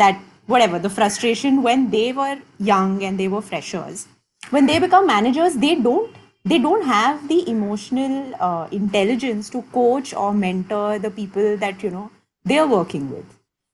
that 0.04 0.24
whatever 0.54 0.78
the 0.86 0.92
frustration 0.96 1.62
when 1.68 1.90
they 1.90 2.06
were 2.12 2.38
young 2.58 3.02
and 3.04 3.18
they 3.18 3.28
were 3.28 3.42
freshers. 3.42 4.08
When 4.50 4.66
they 4.66 4.78
become 4.78 5.06
managers 5.06 5.54
they 5.66 5.74
don't 5.74 6.16
they 6.44 6.58
don't 6.58 6.84
have 6.84 7.28
the 7.28 7.48
emotional 7.48 8.34
uh, 8.40 8.66
intelligence 8.70 9.50
to 9.50 9.62
coach 9.76 10.12
or 10.12 10.32
mentor 10.34 10.98
the 10.98 11.10
people 11.10 11.56
that 11.58 11.82
you 11.82 11.90
know 11.90 12.10
they're 12.44 12.66
working 12.66 13.10
with. 13.10 13.24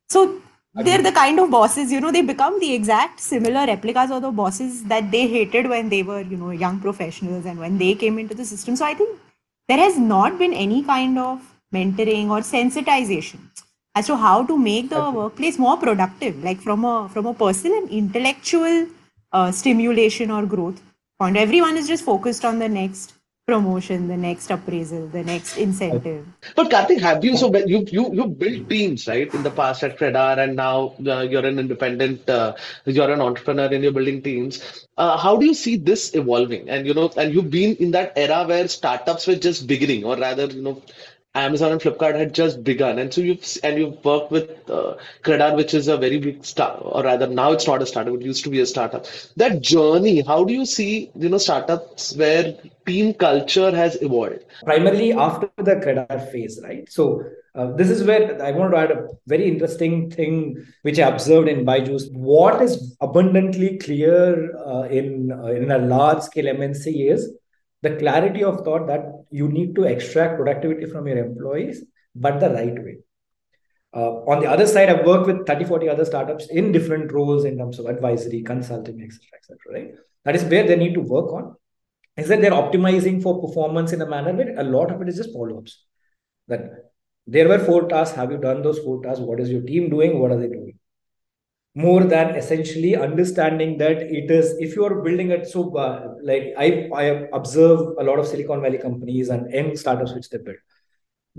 So 0.08 0.40
they're 0.74 1.02
the 1.02 1.12
kind 1.12 1.40
of 1.40 1.50
bosses, 1.50 1.90
you 1.90 2.00
know, 2.00 2.12
they 2.12 2.22
become 2.22 2.60
the 2.60 2.72
exact 2.72 3.20
similar 3.20 3.66
replicas 3.66 4.10
of 4.10 4.22
the 4.22 4.30
bosses 4.30 4.84
that 4.84 5.10
they 5.10 5.26
hated 5.26 5.68
when 5.68 5.88
they 5.88 6.02
were, 6.02 6.20
you 6.20 6.36
know, 6.36 6.50
young 6.50 6.78
professionals 6.80 7.46
and 7.46 7.58
when 7.58 7.78
they 7.78 7.94
came 7.94 8.18
into 8.18 8.34
the 8.34 8.44
system. 8.44 8.76
So 8.76 8.84
I 8.84 8.94
think 8.94 9.18
there 9.68 9.78
has 9.78 9.98
not 9.98 10.38
been 10.38 10.52
any 10.52 10.82
kind 10.84 11.18
of 11.18 11.40
mentoring 11.74 12.28
or 12.30 12.40
sensitization 12.40 13.38
as 13.94 14.06
to 14.06 14.16
how 14.16 14.44
to 14.44 14.56
make 14.56 14.88
the 14.90 15.10
workplace 15.10 15.58
more 15.58 15.76
productive, 15.76 16.42
like 16.44 16.60
from 16.60 16.84
a 16.84 17.08
from 17.08 17.26
a 17.26 17.34
personal 17.34 17.78
and 17.78 17.90
intellectual 17.90 18.86
uh, 19.32 19.50
stimulation 19.50 20.30
or 20.30 20.46
growth 20.46 20.80
point. 21.18 21.36
Everyone 21.36 21.76
is 21.76 21.88
just 21.88 22.04
focused 22.04 22.44
on 22.44 22.58
the 22.58 22.68
next 22.68 23.14
promotion, 23.48 24.08
the 24.08 24.16
next 24.16 24.50
appraisal, 24.50 25.06
the 25.08 25.24
next 25.24 25.56
incentive. 25.56 26.26
But 26.54 26.68
Karthik, 26.70 27.00
have 27.00 27.24
you 27.24 27.34
so 27.34 27.48
you 27.72 27.78
you 27.90 28.02
you 28.12 28.26
built 28.26 28.68
teams 28.68 29.08
right 29.08 29.32
in 29.32 29.42
the 29.42 29.50
past 29.50 29.82
at 29.82 29.96
Credar, 29.96 30.34
and 30.44 30.54
now 30.54 30.92
uh, 31.06 31.22
you're 31.22 31.46
an 31.46 31.58
independent, 31.58 32.28
uh, 32.28 32.54
you're 32.84 33.10
an 33.10 33.22
entrepreneur, 33.22 33.72
and 33.72 33.82
you're 33.82 33.96
building 34.00 34.20
teams. 34.20 34.60
Uh, 34.98 35.16
how 35.16 35.36
do 35.38 35.46
you 35.46 35.54
see 35.54 35.76
this 35.76 36.14
evolving? 36.14 36.68
And 36.68 36.86
you 36.86 36.92
know, 36.92 37.10
and 37.16 37.32
you've 37.32 37.50
been 37.50 37.76
in 37.76 37.92
that 37.92 38.12
era 38.16 38.44
where 38.46 38.68
startups 38.68 39.26
were 39.26 39.40
just 39.48 39.66
beginning, 39.66 40.04
or 40.04 40.16
rather, 40.16 40.46
you 40.46 40.60
know, 40.60 40.82
Amazon 41.34 41.72
and 41.72 41.80
Flipkart 41.80 42.16
had 42.16 42.34
just 42.34 42.64
begun, 42.64 42.98
and 42.98 43.12
so 43.12 43.20
you've 43.20 43.46
and 43.62 43.78
you've 43.78 44.04
worked 44.04 44.30
with 44.30 44.50
uh, 44.70 44.96
Credar, 45.22 45.54
which 45.54 45.74
is 45.74 45.86
a 45.86 45.96
very 45.96 46.18
big 46.18 46.44
start, 46.44 46.78
or 46.80 47.02
rather 47.02 47.26
now 47.26 47.52
it's 47.52 47.66
not 47.66 47.82
a 47.82 47.86
startup; 47.86 48.14
it 48.14 48.22
used 48.22 48.44
to 48.44 48.50
be 48.50 48.60
a 48.60 48.66
startup. 48.66 49.06
That 49.36 49.60
journey, 49.60 50.22
how 50.22 50.44
do 50.44 50.52
you 50.54 50.64
see, 50.64 51.10
you 51.14 51.28
know, 51.28 51.38
startups 51.38 52.16
where 52.16 52.56
team 52.86 53.12
culture 53.14 53.70
has 53.70 54.00
evolved? 54.02 54.44
Primarily 54.64 55.12
after 55.12 55.50
the 55.58 55.76
Credar 55.76 56.18
phase, 56.32 56.58
right? 56.64 56.90
So 56.90 57.24
uh, 57.54 57.72
this 57.72 57.90
is 57.90 58.04
where 58.04 58.42
I 58.42 58.52
want 58.52 58.72
to 58.72 58.78
add 58.78 58.90
a 58.90 59.08
very 59.26 59.48
interesting 59.48 60.10
thing 60.10 60.64
which 60.82 60.98
I 60.98 61.08
observed 61.08 61.48
in 61.48 61.64
Byju's. 61.66 62.08
What 62.12 62.62
is 62.62 62.96
abundantly 63.00 63.76
clear 63.78 64.56
uh, 64.56 64.84
in 64.84 65.30
uh, 65.30 65.46
in 65.46 65.70
a 65.70 65.78
large 65.78 66.22
scale 66.22 66.46
MNC 66.54 67.10
is 67.12 67.30
the 67.82 67.96
clarity 67.96 68.42
of 68.42 68.64
thought 68.64 68.86
that 68.88 69.24
you 69.30 69.48
need 69.48 69.74
to 69.76 69.84
extract 69.84 70.36
productivity 70.36 70.86
from 70.86 71.06
your 71.06 71.18
employees, 71.18 71.84
but 72.14 72.40
the 72.40 72.50
right 72.50 72.74
way. 72.74 72.98
Uh, 73.94 74.24
on 74.26 74.40
the 74.40 74.46
other 74.46 74.66
side, 74.66 74.90
I've 74.90 75.06
worked 75.06 75.26
with 75.26 75.46
30, 75.46 75.64
40 75.64 75.88
other 75.88 76.04
startups 76.04 76.48
in 76.50 76.72
different 76.72 77.10
roles 77.12 77.44
in 77.44 77.56
terms 77.56 77.78
of 77.78 77.86
advisory, 77.86 78.42
consulting, 78.42 79.00
etc., 79.00 79.22
etc. 79.36 79.58
right? 79.72 79.94
That 80.24 80.36
is 80.36 80.44
where 80.44 80.66
they 80.66 80.76
need 80.76 80.94
to 80.94 81.00
work 81.00 81.32
on. 81.32 81.56
Is 82.16 82.28
that 82.28 82.42
they're 82.42 82.50
optimizing 82.50 83.22
for 83.22 83.40
performance 83.40 83.92
in 83.92 84.02
a 84.02 84.06
manner 84.06 84.34
where 84.34 84.58
a 84.58 84.64
lot 84.64 84.90
of 84.90 85.00
it 85.00 85.08
is 85.08 85.16
just 85.16 85.32
follow-ups. 85.32 85.84
That 86.48 86.90
there 87.26 87.48
were 87.48 87.58
four 87.58 87.88
tasks. 87.88 88.16
Have 88.16 88.32
you 88.32 88.38
done 88.38 88.62
those 88.62 88.80
four 88.80 89.02
tasks? 89.02 89.20
What 89.20 89.40
is 89.40 89.50
your 89.50 89.62
team 89.62 89.88
doing? 89.88 90.18
What 90.18 90.32
are 90.32 90.38
they 90.38 90.48
doing? 90.48 90.67
More 91.84 92.02
than 92.12 92.34
essentially 92.34 92.96
understanding 92.96 93.78
that 93.78 93.98
it 94.20 94.30
is 94.36 94.46
if 94.66 94.74
you 94.74 94.84
are 94.84 94.96
building 95.02 95.30
it 95.34 95.46
so 95.50 95.60
uh, 95.82 96.14
like 96.30 96.46
i 96.64 96.66
i 97.00 97.04
observe 97.38 97.82
a 98.02 98.06
lot 98.08 98.18
of 98.22 98.26
silicon 98.30 98.64
valley 98.64 98.80
companies 98.86 99.28
and 99.34 99.52
young 99.58 99.76
startups 99.82 100.14
which 100.14 100.28
they 100.30 100.38
build. 100.38 100.56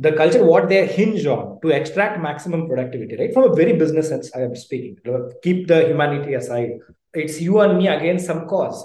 The 0.05 0.13
culture 0.13 0.45
what 0.51 0.69
they 0.69 0.79
hinge 0.87 1.25
on 1.25 1.59
to 1.63 1.71
extract 1.79 2.21
maximum 2.21 2.67
productivity 2.69 3.17
right? 3.17 3.33
From 3.33 3.51
a 3.51 3.55
very 3.61 3.73
business 3.81 4.07
sense 4.13 4.31
i 4.33 4.41
am 4.47 4.55
speaking. 4.55 4.95
Keep 5.43 5.67
the 5.67 5.79
humanity 5.89 6.35
aside. 6.35 6.71
It's 7.13 7.41
you 7.41 7.59
and 7.59 7.77
me 7.77 7.89
against 7.97 8.25
some 8.31 8.47
cause. 8.47 8.79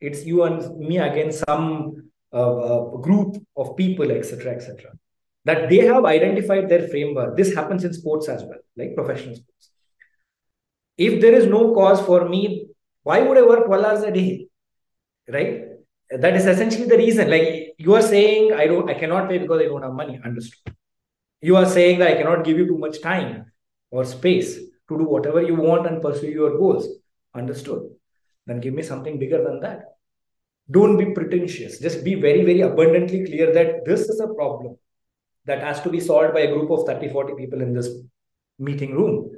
It's 0.00 0.26
you 0.30 0.42
and 0.42 0.76
me 0.88 0.98
against 0.98 1.44
some 1.46 2.10
uh, 2.32 2.56
uh, 2.68 2.96
group 3.06 3.36
of 3.56 3.76
people 3.76 4.10
etc 4.10 4.52
etc 4.56 4.92
that 5.44 5.68
they 5.70 5.82
have 5.92 6.04
identified 6.04 6.68
their 6.68 6.88
framework. 6.88 7.36
This 7.36 7.54
happens 7.54 7.84
in 7.84 7.92
sports 8.02 8.28
as 8.28 8.42
well 8.42 8.62
like 8.76 8.96
professional 8.96 9.36
sports 9.36 9.75
if 10.96 11.20
there 11.20 11.34
is 11.34 11.46
no 11.46 11.74
cause 11.74 12.00
for 12.00 12.28
me, 12.28 12.68
why 13.02 13.22
would 13.22 13.38
I 13.38 13.42
work 13.42 13.66
12 13.66 13.84
hours 13.84 14.02
a 14.02 14.10
day? 14.10 14.48
Right? 15.28 15.64
That 16.10 16.36
is 16.36 16.46
essentially 16.46 16.86
the 16.86 16.96
reason. 16.96 17.30
Like 17.30 17.74
you 17.78 17.94
are 17.94 18.02
saying, 18.02 18.52
I 18.52 18.66
don't, 18.66 18.88
I 18.88 18.94
cannot 18.94 19.28
pay 19.28 19.38
because 19.38 19.60
I 19.60 19.64
don't 19.66 19.82
have 19.82 19.92
money. 19.92 20.20
Understood. 20.24 20.74
You 21.40 21.56
are 21.56 21.66
saying 21.66 21.98
that 21.98 22.08
I 22.08 22.14
cannot 22.14 22.44
give 22.44 22.58
you 22.58 22.66
too 22.66 22.78
much 22.78 23.00
time 23.00 23.52
or 23.90 24.04
space 24.04 24.56
to 24.56 24.98
do 24.98 25.04
whatever 25.04 25.42
you 25.42 25.54
want 25.54 25.86
and 25.86 26.00
pursue 26.00 26.30
your 26.30 26.56
goals. 26.56 26.88
Understood. 27.34 27.90
Then 28.46 28.60
give 28.60 28.74
me 28.74 28.82
something 28.82 29.18
bigger 29.18 29.42
than 29.42 29.60
that. 29.60 29.96
Don't 30.70 30.96
be 30.96 31.12
pretentious. 31.12 31.78
Just 31.78 32.04
be 32.04 32.14
very, 32.14 32.44
very 32.44 32.60
abundantly 32.62 33.24
clear 33.24 33.52
that 33.52 33.84
this 33.84 34.08
is 34.08 34.20
a 34.20 34.28
problem 34.28 34.76
that 35.44 35.62
has 35.62 35.80
to 35.82 35.90
be 35.90 36.00
solved 36.00 36.34
by 36.34 36.40
a 36.40 36.52
group 36.52 36.70
of 36.70 36.86
30, 36.86 37.08
40 37.10 37.34
people 37.34 37.60
in 37.60 37.72
this 37.72 37.88
meeting 38.58 38.94
room. 38.94 39.30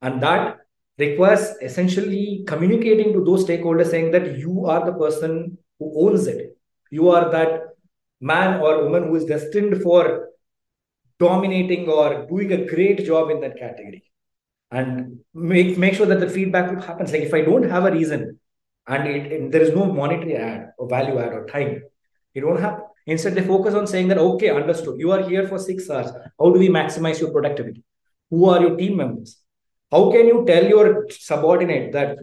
And 0.00 0.22
that 0.22 0.58
requires 0.98 1.54
essentially 1.62 2.44
communicating 2.46 3.12
to 3.12 3.24
those 3.24 3.44
stakeholders 3.44 3.90
saying 3.90 4.10
that 4.12 4.38
you 4.38 4.66
are 4.66 4.84
the 4.84 4.92
person 4.92 5.58
who 5.78 6.08
owns 6.08 6.26
it. 6.26 6.56
You 6.90 7.10
are 7.10 7.30
that 7.30 7.62
man 8.20 8.60
or 8.60 8.84
woman 8.84 9.04
who 9.04 9.16
is 9.16 9.24
destined 9.24 9.82
for 9.82 10.30
dominating 11.18 11.88
or 11.88 12.26
doing 12.26 12.52
a 12.52 12.64
great 12.66 13.04
job 13.04 13.30
in 13.30 13.40
that 13.40 13.58
category. 13.58 14.04
And 14.70 15.20
make, 15.34 15.78
make 15.78 15.94
sure 15.94 16.06
that 16.06 16.20
the 16.20 16.28
feedback 16.28 16.70
loop 16.70 16.84
happens. 16.84 17.12
Like 17.12 17.22
if 17.22 17.34
I 17.34 17.42
don't 17.42 17.68
have 17.68 17.84
a 17.84 17.92
reason 17.92 18.40
and, 18.86 19.06
it, 19.06 19.32
and 19.32 19.52
there 19.52 19.62
is 19.62 19.74
no 19.74 19.86
monetary 19.86 20.36
add 20.36 20.70
or 20.78 20.88
value 20.88 21.18
add 21.18 21.32
or 21.32 21.46
time, 21.46 21.82
it 22.34 22.44
won't 22.44 22.60
happen. 22.60 22.84
Instead, 23.06 23.36
they 23.36 23.42
focus 23.42 23.74
on 23.74 23.86
saying 23.86 24.08
that, 24.08 24.18
okay, 24.18 24.50
understood. 24.50 24.98
You 24.98 25.12
are 25.12 25.22
here 25.22 25.46
for 25.46 25.58
six 25.58 25.88
hours. 25.88 26.10
How 26.38 26.50
do 26.50 26.58
we 26.58 26.68
maximize 26.68 27.20
your 27.20 27.30
productivity? 27.30 27.84
Who 28.30 28.48
are 28.48 28.60
your 28.60 28.76
team 28.76 28.96
members? 28.96 29.38
How 29.90 30.10
can 30.10 30.26
you 30.26 30.44
tell 30.46 30.64
your 30.64 31.06
subordinate 31.10 31.92
that 31.92 32.18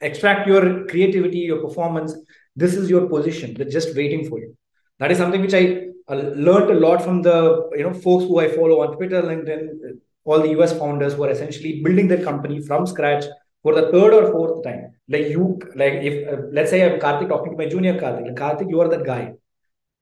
extract 0.00 0.48
your 0.48 0.86
creativity, 0.86 1.38
your 1.38 1.60
performance? 1.60 2.14
This 2.56 2.74
is 2.74 2.90
your 2.90 3.08
position. 3.08 3.54
They're 3.54 3.68
just 3.68 3.94
waiting 3.96 4.28
for 4.28 4.38
you. 4.38 4.56
That 4.98 5.10
is 5.10 5.18
something 5.18 5.40
which 5.40 5.54
I 5.54 5.86
uh, 6.08 6.16
learned 6.46 6.70
a 6.70 6.74
lot 6.74 7.02
from 7.02 7.22
the 7.22 7.70
you 7.76 7.84
know 7.84 7.94
folks 7.94 8.24
who 8.24 8.38
I 8.40 8.48
follow 8.48 8.82
on 8.82 8.96
Twitter, 8.96 9.22
LinkedIn, 9.22 9.98
all 10.24 10.40
the 10.40 10.50
US 10.60 10.76
founders 10.78 11.14
who 11.14 11.24
are 11.24 11.30
essentially 11.30 11.80
building 11.82 12.08
their 12.08 12.22
company 12.24 12.60
from 12.60 12.86
scratch 12.86 13.24
for 13.62 13.74
the 13.74 13.90
third 13.92 14.12
or 14.14 14.30
fourth 14.32 14.64
time. 14.64 14.92
Like 15.08 15.28
you, 15.28 15.60
like 15.74 15.94
if 15.94 16.28
uh, 16.28 16.42
let's 16.52 16.70
say 16.70 16.82
I'm 16.84 16.98
Karthik 16.98 17.28
talking 17.28 17.52
to 17.52 17.58
my 17.58 17.68
junior 17.68 17.94
Karthik, 17.94 18.26
like 18.26 18.36
Karthik, 18.36 18.70
you 18.70 18.80
are 18.80 18.88
that 18.88 19.04
guy. 19.04 19.34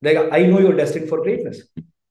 Like 0.03 0.19
I 0.33 0.47
know 0.47 0.61
you're 0.61 0.77
destined 0.77 1.09
for 1.09 1.23
greatness. 1.23 1.63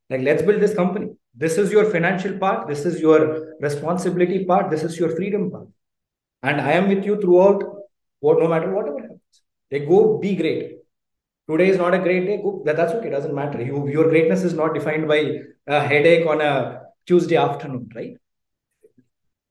Like 0.09 0.21
let's 0.21 0.41
build 0.41 0.61
this 0.61 0.75
company. 0.75 1.09
This 1.37 1.57
is 1.59 1.71
your 1.71 1.85
financial 1.85 2.37
part. 2.37 2.67
This 2.67 2.85
is 2.85 2.99
your 2.99 3.53
responsibility 3.59 4.43
part. 4.45 4.71
This 4.71 4.83
is 4.83 4.97
your 4.99 5.15
freedom 5.15 5.51
part. 5.51 5.67
And 6.41 6.59
I 6.59 6.71
am 6.71 6.89
with 6.89 7.05
you 7.05 7.21
throughout, 7.21 7.63
what, 8.19 8.39
no 8.39 8.47
matter 8.47 8.73
whatever 8.73 8.99
happens. 8.99 9.19
They 9.69 9.81
go 9.81 10.17
be 10.17 10.35
great. 10.35 10.79
Today 11.49 11.69
is 11.69 11.77
not 11.77 11.93
a 11.93 11.99
great 11.99 12.25
day. 12.25 12.37
Go, 12.37 12.63
that's 12.65 12.93
okay. 12.93 13.07
It 13.07 13.11
Doesn't 13.11 13.35
matter. 13.35 13.61
You, 13.61 13.87
your 13.87 14.09
greatness 14.09 14.43
is 14.43 14.53
not 14.53 14.73
defined 14.73 15.07
by 15.07 15.41
a 15.67 15.79
headache 15.79 16.25
on 16.25 16.41
a 16.41 16.81
Tuesday 17.05 17.37
afternoon, 17.37 17.89
right? 17.95 18.17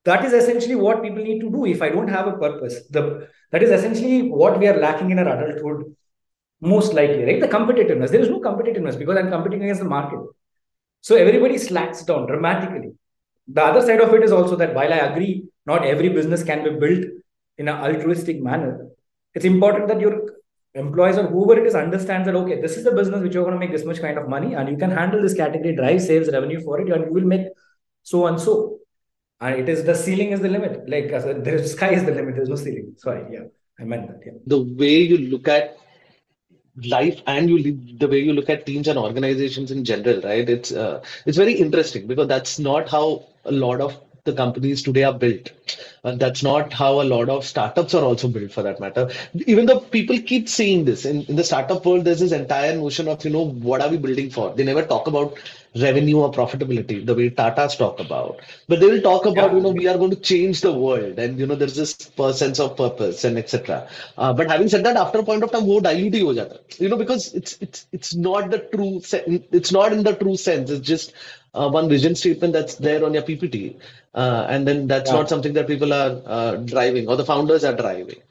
That 0.03 0.25
is 0.25 0.33
essentially 0.33 0.75
what 0.75 1.01
people 1.01 1.23
need 1.23 1.39
to 1.39 1.49
do. 1.49 1.65
If 1.65 1.81
I 1.81 1.89
don't 1.89 2.07
have 2.07 2.27
a 2.27 2.37
purpose, 2.37 2.87
the 2.89 3.27
that 3.51 3.63
is 3.63 3.71
essentially 3.71 4.23
what 4.23 4.59
we 4.59 4.67
are 4.67 4.77
lacking 4.77 5.11
in 5.11 5.19
our 5.19 5.27
adulthood, 5.27 5.95
most 6.61 6.93
likely, 6.93 7.23
right? 7.23 7.39
The 7.39 7.47
competitiveness. 7.47 8.11
There 8.11 8.21
is 8.21 8.29
no 8.29 8.39
competitiveness 8.39 8.97
because 8.97 9.17
I'm 9.17 9.29
competing 9.29 9.63
against 9.63 9.81
the 9.81 9.89
market. 9.89 10.19
So 11.07 11.15
everybody 11.15 11.57
slacks 11.57 12.03
down 12.03 12.25
dramatically. 12.27 12.91
The 13.47 13.63
other 13.63 13.81
side 13.81 14.01
of 14.01 14.13
it 14.13 14.23
is 14.23 14.33
also 14.33 14.57
that 14.57 14.73
while 14.75 14.91
I 14.91 14.97
agree, 15.09 15.45
not 15.65 15.85
every 15.85 16.09
business 16.09 16.43
can 16.43 16.65
be 16.65 16.71
built 16.81 17.05
in 17.57 17.69
an 17.69 17.77
altruistic 17.77 18.41
manner, 18.41 18.89
it's 19.33 19.45
important 19.45 19.87
that 19.87 20.01
your 20.01 20.15
employees 20.73 21.17
or 21.17 21.27
whoever 21.27 21.61
it 21.61 21.65
is 21.65 21.75
understands 21.75 22.25
that 22.25 22.35
okay, 22.35 22.59
this 22.59 22.75
is 22.75 22.83
the 22.83 22.91
business 22.91 23.21
which 23.21 23.33
you're 23.33 23.45
going 23.45 23.57
to 23.57 23.65
make 23.65 23.71
this 23.71 23.85
much 23.85 24.01
kind 24.01 24.17
of 24.17 24.27
money, 24.27 24.55
and 24.55 24.67
you 24.67 24.75
can 24.75 24.91
handle 24.91 25.21
this 25.21 25.33
category, 25.33 25.73
drive 25.77 26.01
sales 26.01 26.29
revenue 26.29 26.59
for 26.59 26.81
it, 26.81 26.91
and 26.91 27.05
you 27.05 27.13
will 27.13 27.29
make 27.35 27.47
so 28.03 28.27
and 28.27 28.41
so. 28.41 28.79
And 29.39 29.61
it 29.61 29.69
is 29.69 29.85
the 29.85 29.95
ceiling 29.95 30.33
is 30.33 30.41
the 30.41 30.49
limit. 30.49 30.89
Like 30.89 31.13
uh, 31.13 31.39
the 31.49 31.65
sky 31.69 31.91
is 31.93 32.03
the 32.03 32.15
limit. 32.19 32.35
There's 32.35 32.49
no 32.49 32.57
ceiling. 32.57 32.95
Sorry, 32.97 33.23
yeah, 33.31 33.45
I 33.79 33.85
meant 33.85 34.09
that. 34.09 34.19
Yeah. 34.25 34.39
The 34.45 34.61
way 34.83 34.97
you 35.13 35.19
look 35.29 35.47
at 35.47 35.77
life 36.85 37.21
and 37.25 37.49
you 37.49 37.79
the 37.97 38.07
way 38.07 38.19
you 38.19 38.33
look 38.33 38.49
at 38.49 38.65
teams 38.65 38.87
and 38.87 38.97
organizations 38.99 39.71
in 39.71 39.83
general, 39.83 40.21
right? 40.21 40.47
It's 40.47 40.71
uh, 40.71 41.01
it's 41.25 41.37
very 41.37 41.53
interesting 41.53 42.07
because 42.07 42.27
that's 42.27 42.59
not 42.59 42.89
how 42.89 43.23
a 43.45 43.51
lot 43.51 43.81
of 43.81 43.99
the 44.25 44.33
companies 44.33 44.81
today 44.83 45.03
are 45.03 45.13
built. 45.17 45.49
And 46.03 46.19
that's 46.19 46.43
not 46.43 46.73
how 46.73 47.01
a 47.01 47.03
lot 47.03 47.29
of 47.29 47.45
startups 47.45 47.93
are 47.93 48.03
also 48.03 48.27
built 48.27 48.51
for 48.51 48.61
that 48.61 48.79
matter. 48.79 49.09
Even 49.45 49.65
though 49.65 49.79
people 49.79 50.19
keep 50.19 50.47
saying 50.49 50.85
this 50.85 51.05
in, 51.05 51.23
in 51.23 51.35
the 51.35 51.43
startup 51.43 51.85
world, 51.85 52.03
there's 52.05 52.19
this 52.19 52.31
entire 52.31 52.75
notion 52.75 53.07
of, 53.07 53.23
you 53.23 53.31
know, 53.31 53.45
what 53.45 53.81
are 53.81 53.89
we 53.89 53.97
building 53.97 54.29
for? 54.29 54.53
They 54.53 54.63
never 54.63 54.83
talk 54.83 55.07
about 55.07 55.37
revenue 55.81 56.19
or 56.19 56.31
profitability 56.31 57.05
the 57.05 57.15
way 57.15 57.29
Tata's 57.29 57.75
talk 57.75 57.99
about. 57.99 58.39
But 58.67 58.79
they 58.79 58.87
will 58.87 59.01
talk 59.01 59.25
about, 59.25 59.51
yeah. 59.51 59.57
you 59.57 59.61
know, 59.61 59.69
we 59.69 59.87
are 59.87 59.97
going 59.97 60.11
to 60.11 60.17
change 60.17 60.61
the 60.61 60.73
world 60.73 61.19
and, 61.19 61.39
you 61.39 61.45
know, 61.45 61.55
there's 61.55 61.75
this 61.75 61.95
sense 62.37 62.59
of 62.59 62.77
purpose 62.77 63.23
and 63.23 63.37
etc. 63.37 63.87
Uh, 64.17 64.33
but 64.33 64.49
having 64.49 64.69
said 64.69 64.85
that, 64.85 64.95
after 64.97 65.19
a 65.19 65.23
point 65.23 65.43
of 65.43 65.51
time, 65.51 65.65
wo 65.65 65.79
dilute 65.79 66.21
ho 66.21 66.33
jata. 66.33 66.59
You 66.79 66.89
know, 66.89 66.97
because 66.97 67.33
it's, 67.33 67.57
it's, 67.61 67.87
it's 67.91 68.15
not 68.15 68.51
the 68.51 68.59
true, 68.59 69.01
it's 69.51 69.71
not 69.71 69.93
in 69.93 70.03
the 70.03 70.13
true 70.13 70.37
sense. 70.37 70.69
It's 70.69 70.87
just 70.87 71.13
uh, 71.53 71.69
one 71.69 71.89
vision 71.89 72.15
statement 72.15 72.53
that's 72.53 72.75
there 72.75 73.03
on 73.05 73.13
your 73.13 73.23
PPT. 73.23 73.79
Uh, 74.13 74.45
and 74.49 74.67
then 74.67 74.87
that's 74.87 75.09
yeah. 75.09 75.17
not 75.17 75.29
something 75.29 75.53
that 75.53 75.67
people 75.67 75.93
are 75.93 76.21
uh, 76.25 76.55
driving 76.57 77.07
or 77.07 77.15
the 77.15 77.25
founders 77.25 77.63
are 77.63 77.75
driving. 77.75 78.21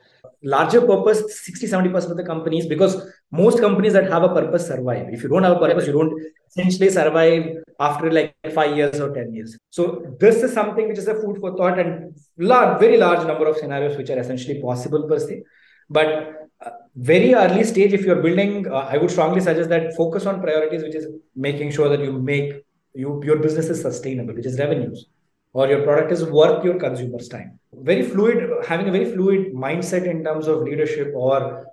Larger 0.42 0.82
purpose, 0.82 1.44
60 1.44 1.66
70% 1.66 2.10
of 2.10 2.16
the 2.16 2.24
companies, 2.24 2.66
because 2.66 3.10
most 3.30 3.60
companies 3.60 3.92
that 3.94 4.10
have 4.10 4.22
a 4.22 4.28
purpose 4.28 4.66
survive. 4.66 5.08
If 5.12 5.22
you 5.22 5.28
don't 5.28 5.42
have 5.42 5.56
a 5.56 5.60
purpose, 5.60 5.86
you 5.86 5.92
don't 5.92 6.12
essentially 6.50 6.90
survive 6.90 7.56
after 7.80 8.10
like 8.10 8.34
five 8.54 8.76
years 8.76 9.00
or 9.00 9.14
10 9.14 9.34
years. 9.34 9.58
So, 9.70 10.16
this 10.20 10.42
is 10.42 10.52
something 10.52 10.88
which 10.88 10.98
is 10.98 11.08
a 11.08 11.14
food 11.14 11.38
for 11.40 11.56
thought 11.56 11.78
and 11.78 12.18
large, 12.38 12.78
very 12.80 12.96
large 12.96 13.26
number 13.26 13.46
of 13.46 13.56
scenarios 13.56 13.96
which 13.96 14.10
are 14.10 14.18
essentially 14.18 14.60
possible 14.60 15.08
per 15.08 15.18
se. 15.18 15.42
But 15.88 16.48
uh, 16.64 16.70
very 16.94 17.34
early 17.34 17.64
stage, 17.64 17.92
if 17.92 18.04
you're 18.04 18.22
building, 18.22 18.66
uh, 18.70 18.88
I 18.90 18.96
would 18.96 19.10
strongly 19.10 19.40
suggest 19.40 19.68
that 19.70 19.94
focus 19.96 20.26
on 20.26 20.40
priorities, 20.40 20.82
which 20.82 20.94
is 20.94 21.06
making 21.34 21.70
sure 21.72 21.88
that 21.88 22.00
you 22.00 22.12
make 22.12 22.64
you, 22.94 23.22
your 23.24 23.38
business 23.38 23.68
is 23.68 23.82
sustainable, 23.82 24.34
which 24.34 24.46
is 24.46 24.58
revenues, 24.58 25.06
or 25.52 25.68
your 25.68 25.82
product 25.82 26.12
is 26.12 26.24
worth 26.24 26.64
your 26.64 26.78
consumers' 26.78 27.28
time. 27.28 27.58
Very 27.72 28.02
fluid, 28.02 28.45
having 28.64 28.88
a 28.88 28.92
very 28.92 29.04
fluid 29.04 29.52
mindset 29.52 30.06
in 30.06 30.24
terms 30.24 30.46
of 30.46 30.62
leadership 30.62 31.12
or 31.14 31.66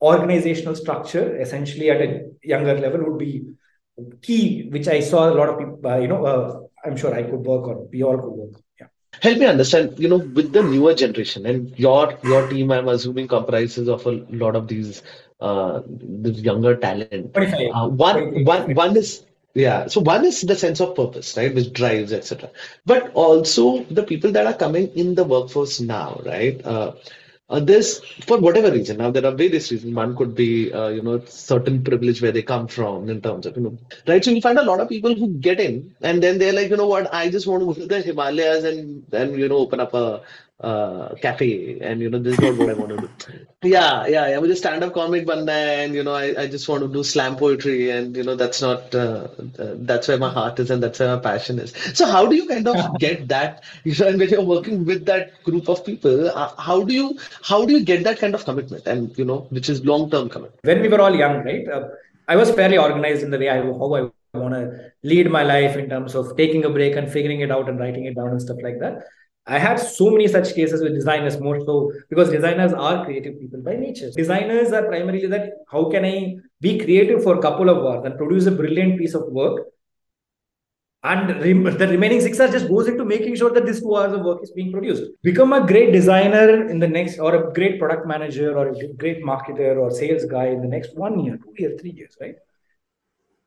organizational 0.00 0.74
structure, 0.74 1.36
essentially 1.36 1.90
at 1.90 2.00
a 2.00 2.30
younger 2.42 2.78
level, 2.78 3.04
would 3.04 3.18
be 3.18 3.44
key, 4.22 4.68
which 4.70 4.88
I 4.88 5.00
saw 5.00 5.30
a 5.30 5.34
lot 5.34 5.48
of 5.48 5.58
people, 5.58 5.80
uh, 5.84 5.98
you 5.98 6.08
know, 6.08 6.24
uh, 6.24 6.60
I'm 6.84 6.96
sure 6.96 7.14
I 7.14 7.22
could 7.22 7.40
work 7.40 7.68
on, 7.68 7.88
we 7.92 8.02
all 8.02 8.16
could 8.16 8.30
work 8.30 8.54
on. 8.54 8.62
Yeah. 8.80 8.86
Help 9.20 9.38
me 9.38 9.46
understand, 9.46 9.98
you 9.98 10.08
know, 10.08 10.18
with 10.18 10.52
the 10.52 10.62
newer 10.62 10.94
generation 10.94 11.44
and 11.44 11.78
your 11.78 12.18
your 12.22 12.48
team, 12.48 12.70
I'm 12.70 12.88
assuming 12.88 13.28
comprises 13.28 13.88
of 13.88 14.06
a 14.06 14.12
lot 14.30 14.56
of 14.56 14.68
these 14.68 15.02
uh, 15.40 15.82
this 15.86 16.38
younger 16.38 16.76
talent. 16.76 17.36
Uh, 17.36 17.88
one, 17.88 18.44
one, 18.44 18.74
one 18.74 18.96
is 18.96 19.24
yeah. 19.54 19.86
So 19.88 20.00
one 20.00 20.24
is 20.24 20.40
the 20.42 20.56
sense 20.56 20.80
of 20.80 20.94
purpose, 20.94 21.36
right, 21.36 21.54
which 21.54 21.72
drives, 21.72 22.12
etc. 22.12 22.50
But 22.86 23.12
also 23.14 23.84
the 23.84 24.02
people 24.02 24.32
that 24.32 24.46
are 24.46 24.54
coming 24.54 24.88
in 24.94 25.14
the 25.14 25.24
workforce 25.24 25.80
now, 25.80 26.20
right? 26.24 26.64
Uh, 26.64 26.92
uh, 27.48 27.58
this 27.58 27.98
for 28.26 28.38
whatever 28.38 28.70
reason. 28.70 28.98
Now 28.98 29.10
there 29.10 29.26
are 29.26 29.32
various 29.32 29.72
reasons. 29.72 29.94
One 29.94 30.16
could 30.16 30.36
be, 30.36 30.72
uh, 30.72 30.88
you 30.88 31.02
know, 31.02 31.20
certain 31.24 31.82
privilege 31.82 32.22
where 32.22 32.30
they 32.30 32.42
come 32.42 32.68
from 32.68 33.08
in 33.08 33.20
terms 33.20 33.44
of, 33.44 33.56
you 33.56 33.62
know, 33.62 33.78
right. 34.06 34.24
So 34.24 34.30
you 34.30 34.40
find 34.40 34.58
a 34.58 34.64
lot 34.64 34.78
of 34.78 34.88
people 34.88 35.14
who 35.16 35.28
get 35.28 35.58
in 35.58 35.94
and 36.00 36.22
then 36.22 36.38
they're 36.38 36.52
like, 36.52 36.70
you 36.70 36.76
know 36.76 36.86
what, 36.86 37.12
I 37.12 37.28
just 37.28 37.48
want 37.48 37.62
to 37.62 37.66
go 37.66 37.74
to 37.74 37.86
the 37.86 38.00
Himalayas 38.02 38.64
and 38.64 39.04
then 39.08 39.36
you 39.36 39.48
know 39.48 39.58
open 39.58 39.80
up 39.80 39.94
a 39.94 40.22
uh, 40.62 41.14
cafe 41.22 41.78
and 41.80 42.00
you 42.02 42.10
know 42.10 42.18
this 42.18 42.34
is 42.34 42.40
not 42.40 42.56
what 42.58 42.68
I 42.68 42.74
want 42.74 42.90
to 42.90 42.96
do. 42.98 43.10
Yeah, 43.62 44.06
yeah, 44.06 44.26
yeah. 44.28 44.38
With 44.38 44.50
a 44.50 44.56
stand-up 44.56 44.94
comic 44.94 45.26
banda 45.26 45.52
and 45.52 45.94
you 45.94 46.02
know 46.02 46.14
I, 46.14 46.42
I 46.42 46.46
just 46.46 46.66
want 46.66 46.82
to 46.82 46.88
do 46.88 47.04
slam 47.04 47.36
poetry 47.36 47.90
and 47.90 48.16
you 48.16 48.22
know 48.22 48.34
that's 48.34 48.62
not 48.62 48.94
uh, 48.94 49.28
uh, 49.58 49.74
that's 49.80 50.08
where 50.08 50.16
my 50.16 50.30
heart 50.30 50.58
is 50.60 50.70
and 50.70 50.82
that's 50.82 50.98
where 50.98 51.14
my 51.14 51.20
passion 51.20 51.58
is. 51.58 51.74
So 51.94 52.06
how 52.06 52.26
do 52.26 52.34
you 52.34 52.46
kind 52.46 52.66
of 52.66 52.98
get 52.98 53.28
that? 53.28 53.64
You 53.84 53.94
know, 53.98 54.08
and 54.08 54.18
when 54.18 54.30
you're 54.30 54.44
working 54.44 54.86
with 54.86 55.04
that 55.06 55.42
group 55.44 55.68
of 55.68 55.84
people, 55.84 56.30
uh, 56.30 56.54
how 56.56 56.82
do 56.82 56.94
you 56.94 57.18
how 57.42 57.66
do 57.66 57.74
you 57.74 57.84
get 57.84 58.02
that 58.04 58.18
kind 58.18 58.34
of 58.34 58.44
commitment 58.46 58.86
and 58.86 59.16
you 59.18 59.26
know 59.26 59.46
which 59.50 59.68
is 59.68 59.84
long-term 59.84 60.30
commitment? 60.30 60.64
When 60.64 60.80
we 60.80 60.88
were 60.88 61.00
all 61.00 61.14
young, 61.14 61.44
right? 61.44 61.68
Uh, 61.68 61.88
I 62.28 62.36
was 62.36 62.50
fairly 62.50 62.78
organized 62.78 63.22
in 63.22 63.30
the 63.30 63.38
way 63.38 63.50
I 63.50 63.60
how 63.62 63.94
I 63.94 64.10
want 64.38 64.54
to 64.54 64.92
lead 65.02 65.30
my 65.30 65.42
life 65.42 65.76
in 65.76 65.90
terms 65.90 66.14
of 66.14 66.36
taking 66.36 66.64
a 66.64 66.70
break 66.70 66.96
and 66.96 67.10
figuring 67.10 67.40
it 67.40 67.50
out 67.50 67.68
and 67.68 67.78
writing 67.78 68.04
it 68.06 68.14
down 68.14 68.28
and 68.28 68.40
stuff 68.40 68.58
like 68.62 68.78
that 68.80 69.04
I 69.50 69.58
had 69.58 69.80
so 69.80 70.10
many 70.10 70.28
such 70.28 70.54
cases 70.54 70.80
with 70.80 70.94
designers, 70.94 71.40
more 71.40 71.58
so 71.64 71.92
because 72.08 72.30
designers 72.30 72.72
are 72.72 73.04
creative 73.04 73.40
people 73.40 73.60
by 73.60 73.74
nature. 73.74 74.10
Designers 74.16 74.72
are 74.72 74.84
primarily 74.84 75.26
that 75.26 75.54
how 75.68 75.90
can 75.90 76.04
I 76.04 76.36
be 76.60 76.78
creative 76.78 77.24
for 77.24 77.36
a 77.36 77.42
couple 77.42 77.68
of 77.68 77.78
hours 77.78 78.04
and 78.04 78.16
produce 78.16 78.46
a 78.46 78.52
brilliant 78.52 78.98
piece 78.98 79.14
of 79.14 79.24
work? 79.24 79.66
And 81.02 81.42
the 81.42 81.88
remaining 81.88 82.20
six 82.20 82.38
hours 82.38 82.52
just 82.52 82.68
goes 82.68 82.86
into 82.86 83.04
making 83.04 83.34
sure 83.34 83.50
that 83.50 83.66
this 83.66 83.80
two 83.80 83.96
hours 83.96 84.12
of 84.12 84.20
work 84.20 84.40
is 84.42 84.52
being 84.52 84.70
produced. 84.70 85.02
Become 85.22 85.52
a 85.54 85.66
great 85.66 85.92
designer 85.92 86.68
in 86.68 86.78
the 86.78 86.86
next, 86.86 87.18
or 87.18 87.34
a 87.34 87.52
great 87.52 87.80
product 87.80 88.06
manager, 88.06 88.56
or 88.56 88.68
a 88.68 88.92
great 88.94 89.24
marketer, 89.24 89.78
or 89.78 89.90
sales 89.90 90.26
guy 90.26 90.46
in 90.48 90.60
the 90.60 90.68
next 90.68 90.94
one 90.94 91.18
year, 91.24 91.38
two 91.38 91.54
years, 91.56 91.80
three 91.80 91.90
years, 91.92 92.16
right? 92.20 92.36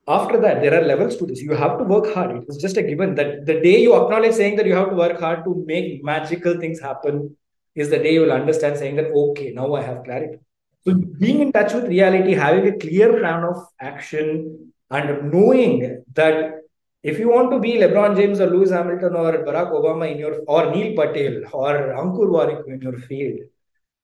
After 0.07 0.39
that 0.41 0.61
there 0.61 0.73
are 0.79 0.85
levels 0.85 1.15
to 1.17 1.25
this. 1.25 1.41
You 1.41 1.53
have 1.53 1.77
to 1.77 1.83
work 1.83 2.13
hard. 2.13 2.43
It's 2.47 2.57
just 2.57 2.77
a 2.77 2.83
given 2.83 3.15
that 3.15 3.45
the 3.45 3.59
day 3.61 3.81
you 3.81 3.95
acknowledge 3.95 4.33
saying 4.33 4.57
that 4.57 4.65
you 4.65 4.75
have 4.75 4.89
to 4.89 4.95
work 4.95 5.19
hard 5.19 5.43
to 5.45 5.63
make 5.65 6.03
magical 6.03 6.59
things 6.59 6.79
happen 6.79 7.35
is 7.75 7.89
the 7.89 7.97
day 7.97 8.13
you 8.13 8.21
will 8.21 8.31
understand 8.31 8.77
saying 8.77 8.95
that 8.97 9.11
okay 9.11 9.51
now 9.51 9.73
i 9.73 9.81
have 9.81 10.03
clarity. 10.03 10.37
So 10.85 10.93
being 10.93 11.39
in 11.39 11.51
touch 11.51 11.73
with 11.73 11.85
reality 11.85 12.33
having 12.33 12.67
a 12.67 12.77
clear 12.77 13.17
plan 13.19 13.43
of 13.43 13.65
action 13.79 14.73
and 14.91 15.31
knowing 15.31 16.03
that 16.13 16.55
if 17.03 17.19
you 17.19 17.29
want 17.29 17.51
to 17.51 17.59
be 17.59 17.73
lebron 17.73 18.15
james 18.15 18.39
or 18.39 18.47
lewis 18.49 18.71
hamilton 18.71 19.15
or 19.15 19.31
barack 19.47 19.71
obama 19.79 20.09
in 20.11 20.17
your 20.17 20.35
or 20.47 20.71
neil 20.73 20.95
patel 20.99 21.35
or 21.61 21.73
ankur 22.01 22.27
warikoo 22.35 22.73
in 22.75 22.81
your 22.81 22.97
field 23.07 23.39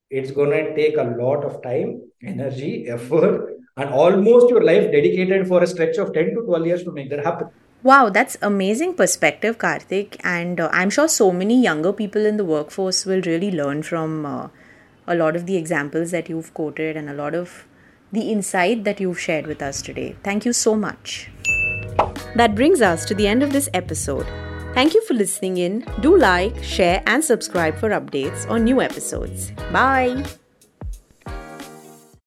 it's 0.09 0.31
going 0.31 0.51
to 0.51 0.75
take 0.75 0.97
a 0.97 1.07
lot 1.21 1.45
of 1.49 1.62
time 1.62 2.01
energy 2.33 2.71
effort 2.95 3.59
and 3.80 3.89
almost 3.89 4.50
your 4.50 4.63
life 4.63 4.92
dedicated 4.92 5.48
for 5.48 5.63
a 5.63 5.68
stretch 5.68 5.98
of 5.98 6.13
10 6.13 6.36
to 6.36 6.42
12 6.42 6.65
years 6.65 6.84
to 6.84 6.92
make 6.92 7.10
that 7.10 7.24
happen. 7.24 7.50
Wow, 7.82 8.10
that's 8.10 8.38
amazing 8.42 8.96
perspective, 8.96 9.58
Karthik. 9.58 10.18
And 10.24 10.60
uh, 10.60 10.70
I'm 10.74 10.89
sure 10.89 11.08
so 11.08 11.32
many 11.32 11.62
younger 11.62 11.94
people 11.94 12.26
in 12.26 12.36
the 12.36 12.44
workforce 12.44 13.06
will 13.06 13.22
really 13.22 13.52
learn 13.52 13.84
from 13.84 14.26
uh, 14.26 14.50
a 15.08 15.15
lot 15.15 15.36
of 15.36 15.46
the 15.46 15.56
examples 15.56 16.12
that 16.12 16.28
you've 16.28 16.54
quoted 16.54 16.98
and 16.98 17.10
a 17.10 17.13
lot 17.13 17.34
of 17.34 17.65
the 18.12 18.32
insight 18.32 18.84
that 18.84 19.00
you've 19.00 19.20
shared 19.20 19.48
with 19.48 19.62
us 19.62 19.82
today. 19.82 20.15
Thank 20.24 20.46
you 20.46 20.52
so 20.52 20.76
much. 20.76 21.30
That 22.36 22.54
brings 22.56 22.82
us 22.82 23.06
to 23.06 23.15
the 23.15 23.28
end 23.28 23.44
of 23.44 23.54
this 23.54 23.70
episode. 23.74 24.28
Thank 24.74 24.94
you 24.94 25.04
for 25.06 25.13
listening 25.13 25.58
in. 25.58 25.86
Do 26.02 26.18
like, 26.18 26.63
share, 26.63 27.02
and 27.08 27.24
subscribe 27.24 27.78
for 27.78 27.89
updates 27.89 28.50
on 28.50 28.63
new 28.65 28.82
episodes. 28.82 29.52
Bye. 29.72 30.24